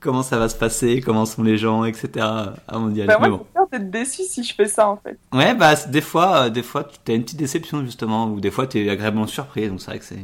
comment 0.00 0.24
ça 0.24 0.36
va 0.36 0.48
se 0.48 0.56
passer, 0.56 1.00
comment 1.00 1.26
sont 1.26 1.44
les 1.44 1.58
gens, 1.58 1.84
etc. 1.84 2.26
avant 2.66 2.88
d'y 2.88 3.02
aller. 3.02 3.06
Bah, 3.06 3.18
moi, 3.20 3.28
bon. 3.28 3.46
j'ai 3.46 3.52
peur 3.54 3.68
d'être 3.70 3.90
déçue 3.92 4.24
si 4.24 4.42
je 4.42 4.52
fais 4.52 4.66
ça, 4.66 4.88
en 4.88 4.96
fait. 4.96 5.16
Ouais, 5.32 5.54
bah 5.54 5.76
c'est- 5.76 5.90
des 5.92 6.00
fois, 6.00 6.46
euh, 6.46 6.50
des 6.50 6.64
fois, 6.64 6.84
t'as 7.04 7.14
une 7.14 7.22
petite 7.22 7.38
déception 7.38 7.84
justement, 7.84 8.26
ou 8.26 8.40
des 8.40 8.50
fois 8.50 8.66
t'es 8.66 8.90
agréablement 8.90 9.28
surpris, 9.28 9.68
donc 9.68 9.80
c'est 9.80 9.92
vrai 9.92 10.00
que 10.00 10.04
c'est, 10.04 10.18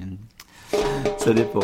ça 1.18 1.32
dépend. 1.32 1.60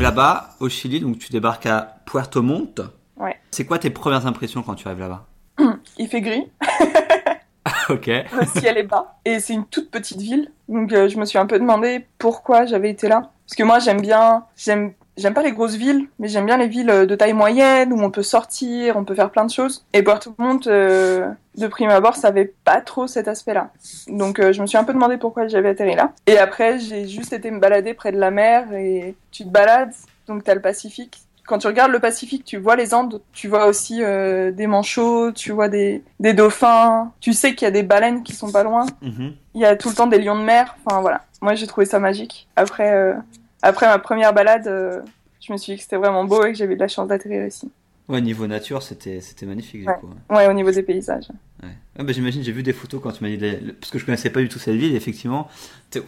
Là-bas, 0.00 0.54
au 0.60 0.70
Chili, 0.70 1.00
donc 1.00 1.18
tu 1.18 1.30
débarques 1.30 1.66
à 1.66 1.96
Puerto 2.06 2.40
Montt. 2.40 2.80
Ouais. 3.18 3.36
C'est 3.50 3.66
quoi 3.66 3.78
tes 3.78 3.90
premières 3.90 4.26
impressions 4.26 4.62
quand 4.62 4.74
tu 4.74 4.88
arrives 4.88 5.00
là-bas 5.00 5.26
Il 5.98 6.08
fait 6.08 6.22
gris, 6.22 6.50
Ok. 7.90 8.06
le 8.06 8.46
ciel 8.60 8.78
est 8.78 8.84
bas, 8.84 9.18
et 9.26 9.40
c'est 9.40 9.52
une 9.52 9.66
toute 9.66 9.90
petite 9.90 10.20
ville. 10.20 10.50
Donc 10.68 10.90
euh, 10.94 11.08
je 11.08 11.18
me 11.18 11.26
suis 11.26 11.36
un 11.38 11.44
peu 11.44 11.58
demandé 11.58 12.06
pourquoi 12.16 12.64
j'avais 12.64 12.88
été 12.88 13.08
là. 13.08 13.30
Parce 13.46 13.56
que 13.56 13.62
moi 13.62 13.78
j'aime 13.78 14.00
bien, 14.00 14.44
j'aime, 14.56 14.94
j'aime 15.16 15.34
pas 15.34 15.42
les 15.42 15.52
grosses 15.52 15.76
villes, 15.76 16.08
mais 16.18 16.28
j'aime 16.28 16.46
bien 16.46 16.56
les 16.56 16.68
villes 16.68 16.90
euh, 16.90 17.06
de 17.06 17.14
taille 17.14 17.32
moyenne 17.32 17.92
où 17.92 18.00
on 18.00 18.10
peut 18.10 18.22
sortir, 18.22 18.96
on 18.96 19.04
peut 19.04 19.14
faire 19.14 19.30
plein 19.30 19.44
de 19.44 19.50
choses. 19.50 19.84
Et 19.92 20.04
Montt, 20.38 20.66
euh, 20.66 21.28
de 21.56 21.66
prime 21.66 21.90
abord, 21.90 22.16
ça 22.16 22.28
avait 22.28 22.52
pas 22.64 22.80
trop 22.80 23.06
cet 23.06 23.28
aspect-là. 23.28 23.70
Donc 24.08 24.38
euh, 24.38 24.52
je 24.52 24.62
me 24.62 24.66
suis 24.66 24.78
un 24.78 24.84
peu 24.84 24.92
demandé 24.92 25.16
pourquoi 25.16 25.48
j'avais 25.48 25.70
atterri 25.70 25.94
là. 25.94 26.12
Et 26.26 26.38
après 26.38 26.78
j'ai 26.78 27.06
juste 27.06 27.32
été 27.32 27.50
me 27.50 27.60
balader 27.60 27.94
près 27.94 28.12
de 28.12 28.18
la 28.18 28.30
mer 28.30 28.72
et 28.72 29.14
tu 29.30 29.44
te 29.44 29.48
balades, 29.48 29.92
donc 30.26 30.44
t'as 30.44 30.54
le 30.54 30.60
Pacifique. 30.60 31.18
Quand 31.46 31.58
tu 31.58 31.66
regardes 31.66 31.90
le 31.90 31.98
Pacifique, 31.98 32.44
tu 32.44 32.58
vois 32.58 32.76
les 32.76 32.94
Andes, 32.94 33.20
tu 33.32 33.48
vois 33.48 33.66
aussi 33.66 34.04
euh, 34.04 34.52
des 34.52 34.68
manchots, 34.68 35.32
tu 35.32 35.50
vois 35.50 35.68
des, 35.68 36.04
des 36.20 36.32
dauphins, 36.32 37.12
tu 37.20 37.32
sais 37.32 37.56
qu'il 37.56 37.66
y 37.66 37.68
a 37.68 37.72
des 37.72 37.82
baleines 37.82 38.22
qui 38.22 38.34
sont 38.34 38.52
pas 38.52 38.62
loin. 38.62 38.86
Mhm. 39.02 39.32
Il 39.54 39.60
y 39.60 39.64
a 39.64 39.74
tout 39.74 39.88
le 39.88 39.94
temps 39.96 40.06
des 40.06 40.18
lions 40.18 40.38
de 40.38 40.44
mer. 40.44 40.76
Enfin 40.86 41.00
voilà, 41.00 41.22
moi 41.40 41.56
j'ai 41.56 41.66
trouvé 41.66 41.86
ça 41.86 41.98
magique. 41.98 42.46
Après, 42.54 42.92
euh, 42.92 43.14
après 43.62 43.86
ma 43.86 43.98
première 43.98 44.32
balade, 44.32 44.66
euh, 44.66 45.00
je 45.40 45.52
me 45.52 45.58
suis 45.58 45.72
dit 45.72 45.76
que 45.78 45.82
c'était 45.82 45.96
vraiment 45.96 46.24
beau 46.24 46.44
et 46.44 46.52
que 46.52 46.58
j'avais 46.58 46.74
de 46.74 46.80
la 46.80 46.88
chance 46.88 47.08
d'atterrir 47.08 47.46
ici. 47.46 47.70
Ouais, 48.08 48.20
niveau 48.20 48.46
nature, 48.48 48.82
c'était 48.82 49.20
magnifique 49.42 49.82
du 49.82 49.86
coup. 49.86 50.10
Ouais, 50.30 50.48
au 50.48 50.52
niveau 50.52 50.70
des 50.72 50.82
paysages. 50.82 51.28
Ouais. 51.62 51.68
Bah, 52.02 52.12
j'imagine, 52.12 52.42
j'ai 52.42 52.50
vu 52.50 52.62
des 52.64 52.72
photos 52.72 53.00
quand 53.00 53.12
tu 53.12 53.22
m'as 53.22 53.30
dit, 53.30 53.36
les- 53.36 53.60
le- 53.60 53.72
parce 53.72 53.92
que 53.92 53.98
je 54.00 54.04
connaissais 54.04 54.30
pas 54.30 54.40
du 54.40 54.48
tout 54.48 54.58
cette 54.58 54.74
ville, 54.74 54.96
effectivement. 54.96 55.48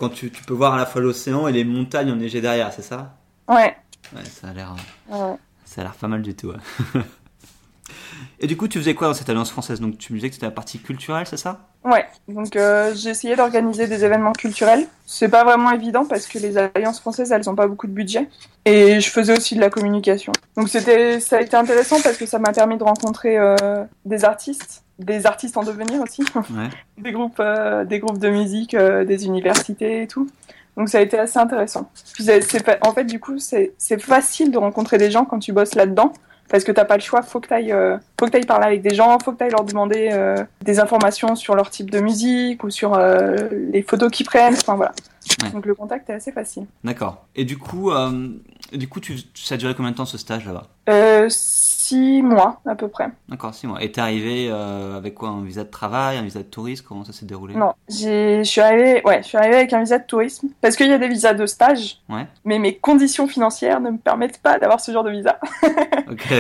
Quand 0.01 0.09
tu, 0.09 0.31
tu 0.31 0.43
peux 0.43 0.55
voir 0.55 0.75
à 0.75 0.79
la 0.79 0.87
fois 0.87 1.01
l'océan 1.01 1.47
et 1.47 1.53
les 1.53 1.63
montagnes 1.65 2.11
enneigées 2.11 2.41
derrière, 2.41 2.73
c'est 2.73 2.83
ça? 2.83 3.19
Ouais. 3.49 3.77
Ouais, 4.15 4.25
ça 4.25 4.49
a 4.49 4.53
l'air, 4.53 4.75
ouais. 5.11 5.37
ça 5.65 5.83
a 5.83 5.85
l'air 5.85 5.95
pas 5.95 6.09
mal 6.09 6.23
du 6.23 6.35
tout. 6.35 6.53
et 8.41 8.47
du 8.47 8.57
coup, 8.57 8.67
tu 8.69 8.79
faisais 8.79 8.95
quoi 8.95 9.07
dans 9.09 9.15
cette 9.15 9.29
alliance 9.29 9.51
française? 9.51 9.81
Donc, 9.81 9.99
tu 9.99 10.13
me 10.13 10.19
disais 10.19 10.29
que 10.29 10.35
c'était 10.35 10.47
la 10.47 10.53
partie 10.53 10.79
culturelle, 10.81 11.27
c'est 11.27 11.37
ça? 11.37 11.69
Ouais, 11.85 12.07
donc 12.29 12.55
euh, 12.55 12.93
j'ai 12.95 13.11
essayé 13.11 13.35
d'organiser 13.35 13.89
des 13.89 14.05
événements 14.05 14.33
culturels. 14.33 14.87
C'est 15.05 15.29
pas 15.29 15.43
vraiment 15.43 15.73
évident 15.73 16.05
parce 16.05 16.27
que 16.27 16.39
les 16.39 16.57
alliances 16.57 17.01
françaises, 17.01 17.33
elles 17.33 17.51
ont 17.51 17.57
pas 17.57 17.67
beaucoup 17.67 17.89
de 17.89 17.93
budget. 17.93 18.29
Et 18.65 19.01
je 19.01 19.11
faisais 19.11 19.37
aussi 19.37 19.57
de 19.57 19.61
la 19.61 19.69
communication. 19.69 20.33
Donc 20.57 20.69
c'était, 20.69 21.19
ça 21.19 21.39
a 21.39 21.41
été 21.41 21.57
intéressant 21.57 22.01
parce 22.01 22.17
que 22.17 22.27
ça 22.27 22.39
m'a 22.39 22.53
permis 22.53 22.79
de 22.79 22.85
rencontrer 22.85 23.37
euh, 23.37 23.85
des 24.05 24.25
artistes, 24.25 24.85
des 25.01 25.27
artistes 25.27 25.57
en 25.57 25.65
devenir 25.65 26.01
aussi, 26.01 26.23
Ouais. 26.37 26.69
des 26.99 27.11
groupes, 27.11 27.41
euh, 27.41 27.85
des 27.85 27.99
groupes 27.99 28.19
de 28.19 28.29
musique, 28.29 28.75
euh, 28.75 29.05
des 29.05 29.27
universités 29.27 30.03
et 30.03 30.07
tout. 30.07 30.29
Donc 30.77 30.89
ça 30.89 30.99
a 30.99 31.01
été 31.01 31.19
assez 31.19 31.39
intéressant. 31.39 31.91
Puis 32.15 32.27
en 32.81 32.93
fait 32.95 33.05
du 33.05 33.19
coup 33.19 33.39
c'est, 33.39 33.73
c'est 33.77 34.01
facile 34.01 34.53
de 34.53 34.59
rencontrer 34.59 34.99
des 34.99 35.11
gens 35.11 35.25
quand 35.25 35.41
tu 35.41 35.53
bosses 35.53 35.75
là-dedans. 35.75 36.13
Parce 36.53 36.65
que 36.65 36.71
t'as 36.71 36.85
pas 36.85 36.97
le 36.97 37.03
choix, 37.03 37.23
faut 37.23 37.41
que 37.41 37.49
t'ailles, 37.49 37.73
euh, 37.73 37.97
faut 38.21 38.27
que 38.27 38.31
t'ailles 38.31 38.45
parler 38.45 38.67
avec 38.67 38.83
des 38.83 38.95
gens, 38.95 39.19
faut 39.19 39.33
que 39.33 39.39
t'ailles 39.39 39.51
leur 39.51 39.65
demander 39.65 40.11
euh, 40.13 40.45
des 40.61 40.81
informations 40.81 41.35
sur 41.35 41.55
leur 41.55 41.71
type 41.71 41.91
de 41.91 41.99
musique 41.99 42.63
ou 42.63 42.69
sur 42.69 42.93
euh, 42.93 43.49
les 43.73 43.81
photos 43.81 44.11
qu'ils 44.11 44.27
prennent. 44.27 44.53
Enfin 44.53 44.75
voilà. 44.75 44.93
Ouais. 45.43 45.51
Donc 45.51 45.65
le 45.65 45.75
contact 45.75 46.11
est 46.11 46.13
assez 46.13 46.31
facile. 46.31 46.67
D'accord. 46.85 47.25
Et 47.35 47.47
du 47.47 47.57
coup, 47.57 47.91
euh, 47.91 48.29
du 48.71 48.87
coup, 48.87 49.01
tu, 49.01 49.17
ça 49.35 49.55
a 49.55 49.59
duré 49.59 49.75
combien 49.75 49.93
de 49.93 49.97
temps 49.97 50.05
ce 50.05 50.19
stage 50.19 50.45
là-bas? 50.45 50.69
Six 51.83 52.23
mois 52.23 52.61
à 52.67 52.75
peu 52.75 52.89
près. 52.89 53.09
D'accord, 53.29 53.55
six 53.55 53.67
mois. 53.67 53.83
Et 53.83 53.91
t'es 53.91 54.01
arrivé 54.01 54.49
euh, 54.51 54.97
avec 54.97 55.15
quoi? 55.15 55.31
Un 55.31 55.43
visa 55.43 55.65
de 55.65 55.71
travail, 55.71 56.17
un 56.17 56.23
visa 56.23 56.39
de 56.41 56.45
touriste 56.45 56.85
Comment 56.87 57.05
ça 57.05 57.13
s'est 57.13 57.27
déroulé? 57.27 57.55
Non, 57.55 57.73
je 57.89 58.43
suis 58.45 58.61
arrivée, 58.61 59.03
ouais, 59.05 59.23
je 59.23 59.29
suis 59.29 59.39
arrivée 59.39 59.57
avec 59.57 59.73
un 59.73 59.81
visa 59.81 59.99
de 59.99 60.05
tourisme 60.07 60.49
parce 60.61 60.77
qu'il 60.77 60.89
y 60.89 60.93
a 60.93 60.99
des 60.99 61.09
visas 61.09 61.35
de 61.35 61.47
stage. 61.47 61.99
Ouais. 62.09 62.27
Mais 62.45 62.59
mes 62.59 62.77
conditions 62.77 63.27
financières 63.27 63.81
ne 63.81 63.91
me 63.91 63.99
permettent 63.99 64.41
pas 64.41 64.59
d'avoir 64.59 64.81
ce 64.81 64.93
genre 64.93 65.05
de 65.05 65.11
visa. 65.11 65.39
Ok. 66.11 66.35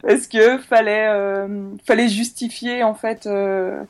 parce 0.00 0.26
que 0.26 0.58
fallait 0.58 1.08
euh, 1.08 1.70
fallait 1.84 2.08
justifier 2.08 2.82
en 2.84 2.94
fait 2.94 3.26
euh, 3.26 3.82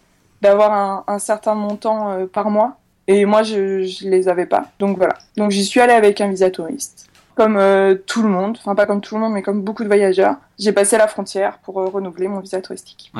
d'avoir 0.42 0.72
un, 0.72 1.04
un 1.06 1.18
certain 1.18 1.54
montant 1.54 2.26
par 2.32 2.50
mois 2.50 2.78
et 3.06 3.24
moi 3.24 3.42
je 3.42 3.84
je 3.84 4.08
les 4.08 4.26
avais 4.28 4.46
pas 4.46 4.70
donc 4.78 4.96
voilà 4.96 5.14
donc 5.36 5.50
j'y 5.50 5.64
suis 5.64 5.80
allée 5.80 5.92
avec 5.92 6.20
un 6.20 6.28
visa 6.28 6.50
touriste 6.50 7.08
comme 7.38 7.56
euh, 7.56 7.94
tout 7.94 8.22
le 8.22 8.28
monde. 8.28 8.58
Enfin 8.60 8.74
pas 8.74 8.84
comme 8.84 9.00
tout 9.00 9.14
le 9.14 9.22
monde 9.22 9.32
mais 9.32 9.40
comme 9.42 9.62
beaucoup 9.62 9.82
de 9.82 9.88
voyageurs. 9.88 10.36
J'ai 10.58 10.72
passé 10.72 10.98
la 10.98 11.08
frontière 11.08 11.56
pour 11.60 11.80
euh, 11.80 11.86
renouveler 11.86 12.28
mon 12.28 12.40
visa 12.40 12.60
touristique. 12.60 13.10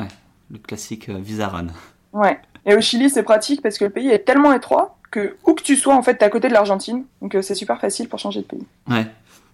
Le 0.51 0.59
classique 0.59 1.09
euh, 1.09 1.17
visa 1.17 1.47
run. 1.47 1.67
ouais. 2.13 2.39
Et 2.67 2.75
au 2.75 2.81
Chili 2.81 3.09
c'est 3.09 3.23
pratique 3.23 3.63
parce 3.63 3.79
que 3.79 3.85
le 3.85 3.89
pays 3.89 4.09
est 4.09 4.25
tellement 4.25 4.53
étroit 4.53 4.97
que 5.09 5.37
où 5.47 5.53
que 5.53 5.63
tu 5.63 5.75
sois 5.75 5.95
en 5.95 6.03
fait 6.03 6.15
t'es 6.17 6.25
à 6.25 6.29
côté 6.29 6.49
de 6.49 6.53
l'Argentine. 6.53 7.05
Donc 7.23 7.35
c'est 7.41 7.55
super 7.55 7.79
facile 7.79 8.07
pour 8.07 8.19
changer 8.19 8.41
de 8.41 8.45
pays. 8.45 8.67
Ouais. 8.87 9.07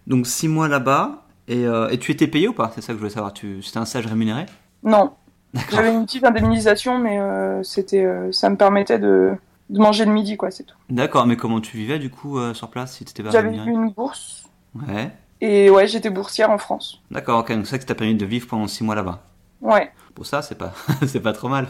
Donc 0.07 0.27
six 0.27 0.49
mois 0.49 0.67
là-bas. 0.67 1.21
Et, 1.47 1.63
et 1.91 1.99
tu 1.99 2.11
étais 2.11 2.27
payé 2.27 2.47
ou 2.47 2.53
pas? 2.53 2.71
C'est 2.73 2.81
ça 2.81 2.87
que 2.87 2.93
je 2.93 2.99
voulais 2.99 3.13
savoir. 3.13 3.31
Tu, 3.31 3.61
c'était 3.61 3.77
un 3.77 3.85
stage 3.85 4.07
rémunéré? 4.07 4.47
Non. 4.83 5.11
D'accord. 5.53 5.75
J'avais 5.77 5.93
une 5.93 6.05
petite 6.05 6.23
indemnisation, 6.23 6.97
mais 6.97 7.19
c'était, 7.63 8.03
ça 8.31 8.49
me 8.49 8.57
permettait 8.57 8.97
de, 8.97 9.37
de 9.69 9.79
manger 9.79 10.05
le 10.05 10.11
midi, 10.11 10.37
quoi, 10.37 10.51
c'est 10.51 10.63
tout. 10.63 10.75
D'accord, 10.89 11.25
mais 11.27 11.37
comment 11.37 11.61
tu 11.61 11.77
vivais 11.77 11.99
du 11.99 12.09
coup 12.09 12.37
euh, 12.37 12.53
sur 12.53 12.69
place 12.69 12.95
si 12.95 13.05
t'étais 13.05 13.23
pas 13.23 13.31
J'avais 13.31 13.55
une 13.55 13.89
bourse, 13.91 14.44
Ouais. 14.75 15.09
et 15.41 15.69
ouais, 15.69 15.87
j'étais 15.87 16.09
boursière 16.09 16.49
en 16.51 16.57
France. 16.57 17.01
D'accord, 17.11 17.39
ok. 17.39 17.51
Donc 17.51 17.65
c'est 17.65 17.71
ça 17.71 17.79
qui 17.79 17.85
t'a 17.85 17.95
permis 17.95 18.15
de 18.15 18.25
vivre 18.25 18.47
pendant 18.47 18.67
six 18.67 18.83
mois 18.83 18.95
là-bas. 18.95 19.21
Ouais, 19.61 19.91
Pour 20.13 20.25
ça, 20.25 20.41
c'est 20.41 20.55
pas, 20.57 20.73
c'est 21.07 21.19
pas 21.21 21.33
trop 21.33 21.47
mal. 21.49 21.67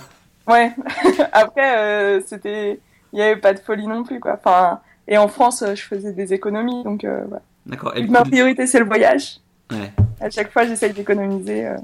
ouais. 0.47 0.71
Après, 1.31 1.77
euh, 1.77 2.21
c'était, 2.25 2.79
il 3.13 3.19
y 3.19 3.21
avait 3.21 3.35
pas 3.39 3.53
de 3.53 3.59
folie 3.59 3.87
non 3.87 4.03
plus, 4.03 4.19
quoi. 4.19 4.33
Enfin, 4.43 4.79
et 5.07 5.17
en 5.17 5.27
France, 5.27 5.61
euh, 5.61 5.75
je 5.75 5.83
faisais 5.83 6.11
des 6.13 6.33
économies, 6.33 6.83
donc 6.83 7.03
euh. 7.03 7.23
D'accord. 7.65 7.95
Et 7.95 8.05
ma 8.07 8.23
priorité 8.23 8.67
c'est 8.67 8.79
le 8.79 8.85
voyage. 8.85 9.37
Ouais. 9.71 9.91
À 10.19 10.29
chaque 10.29 10.51
fois, 10.51 10.65
j'essaye 10.65 10.93
d'économiser 10.93 11.65
euh, 11.67 11.75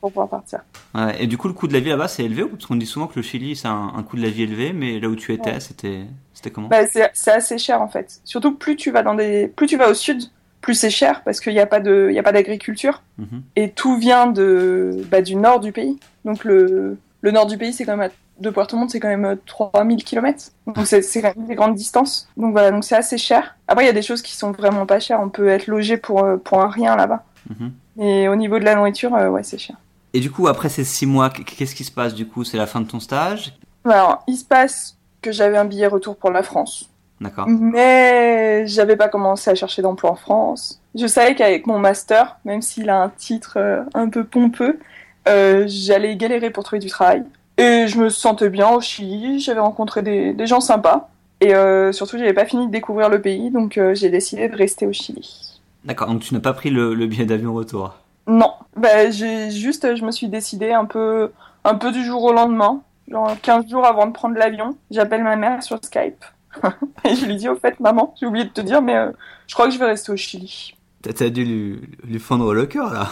pour 0.00 0.10
pouvoir 0.10 0.28
partir. 0.28 0.60
Ouais, 0.94 1.22
Et 1.22 1.26
du 1.26 1.36
coup, 1.38 1.48
le 1.48 1.54
coût 1.54 1.66
de 1.68 1.72
la 1.72 1.80
vie 1.80 1.90
là-bas, 1.90 2.08
c'est 2.08 2.24
élevé 2.24 2.42
ou? 2.44 2.48
Parce 2.50 2.66
qu'on 2.66 2.76
dit 2.76 2.86
souvent 2.86 3.06
que 3.06 3.14
le 3.16 3.22
Chili, 3.22 3.54
c'est 3.56 3.68
un, 3.68 3.92
un 3.96 4.02
coût 4.02 4.16
de 4.16 4.22
la 4.22 4.30
vie 4.30 4.42
élevé, 4.42 4.72
mais 4.72 4.98
là 5.00 5.08
où 5.08 5.16
tu 5.16 5.32
étais, 5.32 5.52
Ouais. 5.54 5.60
c'était, 5.60 6.04
c'était 6.32 6.50
comment? 6.50 6.68
Bah, 6.68 6.86
c'est, 6.86 7.10
c'est 7.14 7.32
assez 7.32 7.58
cher 7.58 7.80
en 7.82 7.88
fait. 7.88 8.20
Surtout 8.24 8.54
plus 8.56 8.76
tu 8.76 8.90
vas 8.90 9.02
dans 9.02 9.14
des, 9.14 9.48
plus 9.48 9.66
tu 9.66 9.76
vas 9.76 9.88
au 9.88 9.94
sud, 9.94 10.22
plus 10.64 10.74
c'est 10.74 10.90
cher 10.90 11.22
parce 11.24 11.40
qu'il 11.40 11.52
n'y 11.52 11.60
a 11.60 11.66
pas 11.66 11.80
de, 11.80 12.08
il 12.10 12.14
y 12.14 12.18
a 12.18 12.22
pas 12.22 12.32
d'agriculture. 12.32 13.02
Mhm. 13.18 13.42
et 13.56 13.70
tout 13.70 13.96
vient 13.96 14.26
de 14.26 15.04
bah, 15.10 15.22
du 15.22 15.36
nord 15.36 15.60
du 15.60 15.70
pays. 15.72 15.98
Donc 16.24 16.44
le, 16.44 16.96
le 17.20 17.30
nord 17.30 17.46
du 17.46 17.56
pays, 17.58 17.72
c'est 17.72 17.84
quand 17.84 17.96
même 17.96 18.10
de 18.40 18.50
Puerto 18.50 18.76
Montt, 18.76 18.90
c'est 18.90 18.98
quand 18.98 19.08
même 19.08 19.24
euh, 19.24 19.36
3000 19.46 20.02
km. 20.02 20.50
Donc 20.66 20.86
c'est 20.86 21.02
c'est 21.02 21.22
quand 21.22 21.36
même 21.36 21.46
des 21.46 21.54
grandes 21.54 21.74
distances. 21.76 22.28
Donc 22.36 22.52
voilà, 22.52 22.70
donc 22.72 22.82
c'est 22.84 22.96
assez 22.96 23.18
cher. 23.18 23.56
Après, 23.68 23.84
il 23.84 23.86
y 23.86 23.90
a 23.90 23.94
des 23.94 24.02
choses 24.02 24.22
qui 24.22 24.34
sont 24.34 24.50
vraiment 24.52 24.86
pas 24.86 24.98
chères. 25.00 25.20
On 25.20 25.28
peut 25.28 25.48
être 25.48 25.66
logé 25.68 25.96
pour 25.96 26.24
euh, 26.24 26.36
pour 26.38 26.60
un 26.60 26.68
rien 26.68 26.96
là-bas. 26.96 27.22
Mhm. 27.50 27.72
Et 28.04 28.28
au 28.28 28.34
niveau 28.34 28.58
de 28.58 28.64
la 28.64 28.74
nourriture, 28.74 29.14
euh, 29.14 29.28
ouais, 29.28 29.42
c'est 29.44 29.58
cher. 29.58 29.76
Et 30.14 30.20
du 30.20 30.30
coup, 30.30 30.48
après 30.48 30.68
ces 30.68 30.82
six 30.84 31.06
mois, 31.06 31.30
qu- 31.30 31.44
qu'est-ce 31.44 31.74
qui 31.74 31.84
se 31.84 31.92
passe 31.92 32.14
du 32.14 32.26
coup? 32.26 32.42
C'est 32.44 32.56
la 32.56 32.66
fin 32.66 32.80
de 32.80 32.86
ton 32.88 32.98
stage? 33.00 33.52
Alors, 33.84 34.24
il 34.26 34.36
se 34.36 34.44
passe 34.44 34.96
que 35.22 35.30
j'avais 35.30 35.56
un 35.56 35.64
billet 35.64 35.86
retour 35.86 36.16
pour 36.16 36.30
la 36.30 36.42
France. 36.42 36.88
D'accord. 37.20 37.46
Mais 37.48 38.66
j'avais 38.66 38.96
pas 38.96 39.08
commencé 39.08 39.50
à 39.50 39.54
chercher 39.54 39.82
d'emploi 39.82 40.10
en 40.10 40.16
France. 40.16 40.80
Je 40.94 41.06
savais 41.06 41.34
qu'avec 41.34 41.66
mon 41.66 41.78
master, 41.78 42.38
même 42.44 42.62
s'il 42.62 42.90
a 42.90 43.02
un 43.02 43.08
titre 43.08 43.54
euh, 43.56 43.82
un 43.94 44.08
peu 44.08 44.24
pompeux, 44.24 44.78
euh, 45.28 45.64
j'allais 45.66 46.16
galérer 46.16 46.50
pour 46.50 46.64
trouver 46.64 46.80
du 46.80 46.88
travail. 46.88 47.24
Et 47.56 47.86
je 47.86 47.98
me 47.98 48.08
sentais 48.08 48.50
bien 48.50 48.70
au 48.70 48.80
Chili, 48.80 49.38
j'avais 49.38 49.60
rencontré 49.60 50.02
des, 50.02 50.32
des 50.32 50.46
gens 50.46 50.60
sympas. 50.60 51.08
Et 51.40 51.54
euh, 51.54 51.92
surtout, 51.92 52.18
j'avais 52.18 52.32
pas 52.32 52.46
fini 52.46 52.66
de 52.66 52.72
découvrir 52.72 53.08
le 53.08 53.20
pays, 53.20 53.50
donc 53.50 53.78
euh, 53.78 53.94
j'ai 53.94 54.08
décidé 54.08 54.48
de 54.48 54.56
rester 54.56 54.86
au 54.86 54.92
Chili. 54.92 55.60
D'accord, 55.84 56.08
donc 56.08 56.22
tu 56.22 56.34
n'as 56.34 56.40
pas 56.40 56.52
pris 56.52 56.70
le, 56.70 56.94
le 56.94 57.06
billet 57.06 57.26
d'avion 57.26 57.52
retour. 57.52 57.94
Non, 58.26 58.52
bah, 58.76 59.10
j'ai 59.10 59.50
juste, 59.50 59.96
je 59.96 60.04
me 60.04 60.10
suis 60.10 60.28
décidée 60.28 60.72
un 60.72 60.86
peu, 60.86 61.30
un 61.64 61.74
peu 61.74 61.92
du 61.92 62.02
jour 62.04 62.22
au 62.22 62.32
lendemain, 62.32 62.80
genre 63.08 63.30
15 63.42 63.68
jours 63.68 63.84
avant 63.84 64.06
de 64.06 64.12
prendre 64.12 64.36
l'avion. 64.36 64.76
J'appelle 64.90 65.22
ma 65.22 65.36
mère 65.36 65.62
sur 65.62 65.78
Skype. 65.82 66.24
et 67.04 67.14
je 67.14 67.26
lui 67.26 67.36
dis, 67.36 67.48
au 67.48 67.56
fait, 67.56 67.78
maman, 67.80 68.14
j'ai 68.18 68.26
oublié 68.26 68.44
de 68.44 68.50
te 68.50 68.60
dire, 68.60 68.82
mais 68.82 68.96
euh, 68.96 69.12
je 69.46 69.54
crois 69.54 69.66
que 69.66 69.72
je 69.72 69.78
vais 69.78 69.86
rester 69.86 70.12
au 70.12 70.16
Chili. 70.16 70.74
T'as, 71.02 71.28
dû 71.28 71.44
lui, 71.44 71.80
lui 72.04 72.18
fendre 72.18 72.54
le 72.54 72.66
cœur 72.66 72.92
là. 72.92 73.08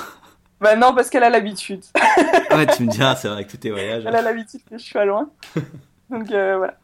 Bah 0.60 0.76
non, 0.76 0.94
parce 0.94 1.10
qu'elle 1.10 1.24
a 1.24 1.30
l'habitude. 1.30 1.82
ouais, 2.52 2.66
tu 2.66 2.84
me 2.84 2.88
diras, 2.90 3.16
c'est 3.16 3.28
vrai 3.28 3.44
que 3.44 3.50
tous 3.50 3.56
tes 3.58 3.70
voyages. 3.70 4.04
Elle 4.06 4.14
a 4.16 4.22
l'habitude 4.22 4.60
que 4.70 4.78
je 4.78 4.84
sois 4.84 5.04
loin. 5.04 5.28
Donc 6.08 6.30
euh, 6.30 6.56
voilà. 6.56 6.74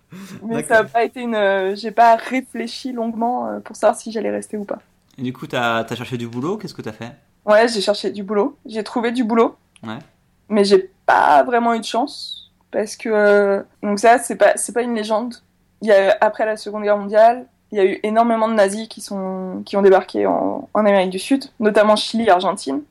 Mais 0.43 0.65
ça 0.65 0.83
n'a 0.83 0.85
pas 0.85 1.05
été 1.05 1.21
une. 1.21 1.35
euh, 1.35 1.75
J'ai 1.77 1.93
pas 1.93 2.17
réfléchi 2.17 2.93
longuement 2.93 3.61
pour 3.65 3.77
savoir 3.77 3.99
si 3.99 4.11
j'allais 4.11 4.31
rester 4.31 4.57
ou 4.57 4.65
pas. 4.65 4.79
Et 5.17 5.23
du 5.23 5.33
coup, 5.33 5.47
t'as, 5.47 5.87
cherché 5.95 6.17
du 6.19 6.27
boulot, 6.27 6.57
qu'est-ce 6.57 6.75
que 6.75 6.83
t'as 6.83 6.93
fait? 6.93 7.12
Ouais, 7.47 7.69
j'ai 7.69 7.81
cherché 7.81 8.11
du 8.11 8.23
boulot. 8.23 8.59
J'ai 8.67 8.83
trouvé 8.83 9.12
du 9.12 9.25
boulot. 9.25 9.57
Ouais. 9.83 9.99
Mais 10.49 10.65
j'ai 10.65 10.91
pas 11.07 11.43
vraiment 11.45 11.73
eu 11.75 11.79
de 11.81 11.85
chance 11.85 12.50
parce 12.71 12.97
que 12.97 13.65
donc 13.83 13.99
ça 13.99 14.19
c'est 14.19 14.37
pas 14.37 14.57
c'est 14.57 14.73
pas 14.73 14.83
une 14.83 14.95
légende. 14.95 15.35
Il 15.83 15.89
y 15.89 15.93
a 15.93 16.17
après 16.21 16.47
la 16.47 16.57
Seconde 16.57 16.83
Guerre 16.83 16.99
mondiale, 16.99 17.47
il 17.71 17.79
y 17.79 17.81
a 17.81 17.85
eu 17.85 18.01
énormément 18.03 18.49
de 18.49 18.55
nazis 18.55 18.89
qui 18.89 19.01
sont 19.01 19.63
qui 19.65 19.77
ont 19.77 19.83
débarqué 19.83 20.27
en, 20.27 20.69
en 20.73 20.81
Amérique 20.87 21.11
du 21.11 21.19
Sud, 21.19 21.45
notamment 21.61 21.97
Chili 21.97 22.25
et 22.25 22.31
Argentine. 22.31 22.83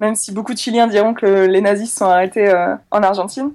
Même 0.00 0.14
si 0.14 0.32
beaucoup 0.32 0.52
de 0.52 0.58
Chiliens 0.58 0.86
diront 0.86 1.14
que 1.14 1.46
les 1.46 1.60
nazis 1.60 1.90
se 1.90 1.98
sont 1.98 2.04
arrêtés 2.06 2.48
euh, 2.48 2.76
en 2.90 3.02
Argentine. 3.02 3.52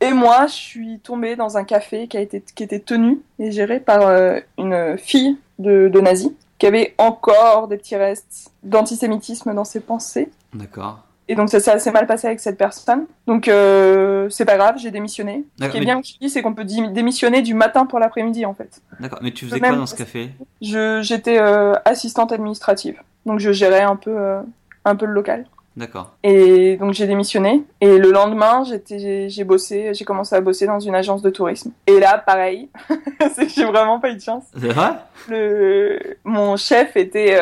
Et 0.00 0.12
moi, 0.12 0.46
je 0.46 0.52
suis 0.52 0.98
tombée 0.98 1.36
dans 1.36 1.56
un 1.56 1.64
café 1.64 2.06
qui, 2.08 2.18
a 2.18 2.20
été, 2.20 2.44
qui 2.54 2.62
était 2.62 2.80
tenu 2.80 3.22
et 3.38 3.50
géré 3.50 3.80
par 3.80 4.02
euh, 4.02 4.38
une 4.58 4.98
fille 4.98 5.38
de, 5.58 5.88
de 5.88 6.00
nazis, 6.00 6.32
qui 6.58 6.66
avait 6.66 6.94
encore 6.98 7.68
des 7.68 7.78
petits 7.78 7.96
restes 7.96 8.50
d'antisémitisme 8.62 9.54
dans 9.54 9.64
ses 9.64 9.80
pensées. 9.80 10.30
D'accord. 10.52 11.05
Et 11.28 11.34
donc 11.34 11.50
ça 11.50 11.58
s'est 11.58 11.72
assez 11.72 11.90
mal 11.90 12.06
passé 12.06 12.28
avec 12.28 12.38
cette 12.40 12.56
personne. 12.56 13.06
Donc 13.26 13.48
euh, 13.48 14.28
c'est 14.30 14.44
pas 14.44 14.56
grave, 14.56 14.76
j'ai 14.78 14.90
démissionné. 14.92 15.44
Ce 15.60 15.66
qui 15.66 15.76
est 15.78 15.80
bien 15.80 15.98
au 15.98 16.02
Chili, 16.02 16.30
c'est 16.30 16.40
qu'on 16.40 16.54
peut 16.54 16.64
démissionner 16.64 17.42
du 17.42 17.54
matin 17.54 17.84
pour 17.84 17.98
l'après-midi 17.98 18.46
en 18.46 18.54
fait. 18.54 18.80
D'accord, 19.00 19.18
mais 19.22 19.32
tu 19.32 19.46
faisais 19.46 19.58
Même- 19.58 19.70
quoi 19.72 19.78
dans 19.78 19.86
ce 19.86 19.96
café? 19.96 20.30
Je 20.62 21.00
J'étais 21.02 21.38
euh, 21.40 21.74
assistante 21.84 22.30
administrative, 22.32 23.00
donc 23.24 23.40
je 23.40 23.50
gérais 23.52 23.82
un 23.82 23.96
peu, 23.96 24.16
euh, 24.16 24.40
un 24.84 24.94
peu 24.94 25.06
le 25.06 25.12
local. 25.14 25.46
D'accord. 25.76 26.14
Et 26.22 26.76
donc 26.76 26.94
j'ai 26.94 27.06
démissionné. 27.06 27.64
Et 27.80 27.98
le 27.98 28.10
lendemain, 28.12 28.62
j'étais, 28.64 29.28
j'ai- 29.28 29.44
bossé, 29.44 29.92
j'ai 29.94 30.04
commencé 30.04 30.34
à 30.34 30.40
bosser 30.40 30.66
dans 30.66 30.80
une 30.80 30.94
agence 30.94 31.20
de 31.22 31.28
tourisme. 31.30 31.72
Et 31.86 31.98
là, 32.00 32.16
pareil, 32.18 32.70
c'est 33.34 33.46
que 33.46 33.52
j'ai 33.52 33.64
vraiment 33.64 33.98
pas 34.00 34.10
eu 34.10 34.14
de 34.14 34.20
chance. 34.22 34.44
C'est 34.58 34.68
vrai? 34.72 34.92
Le, 35.28 35.98
mon 36.24 36.56
chef 36.56 36.96
était, 36.96 37.36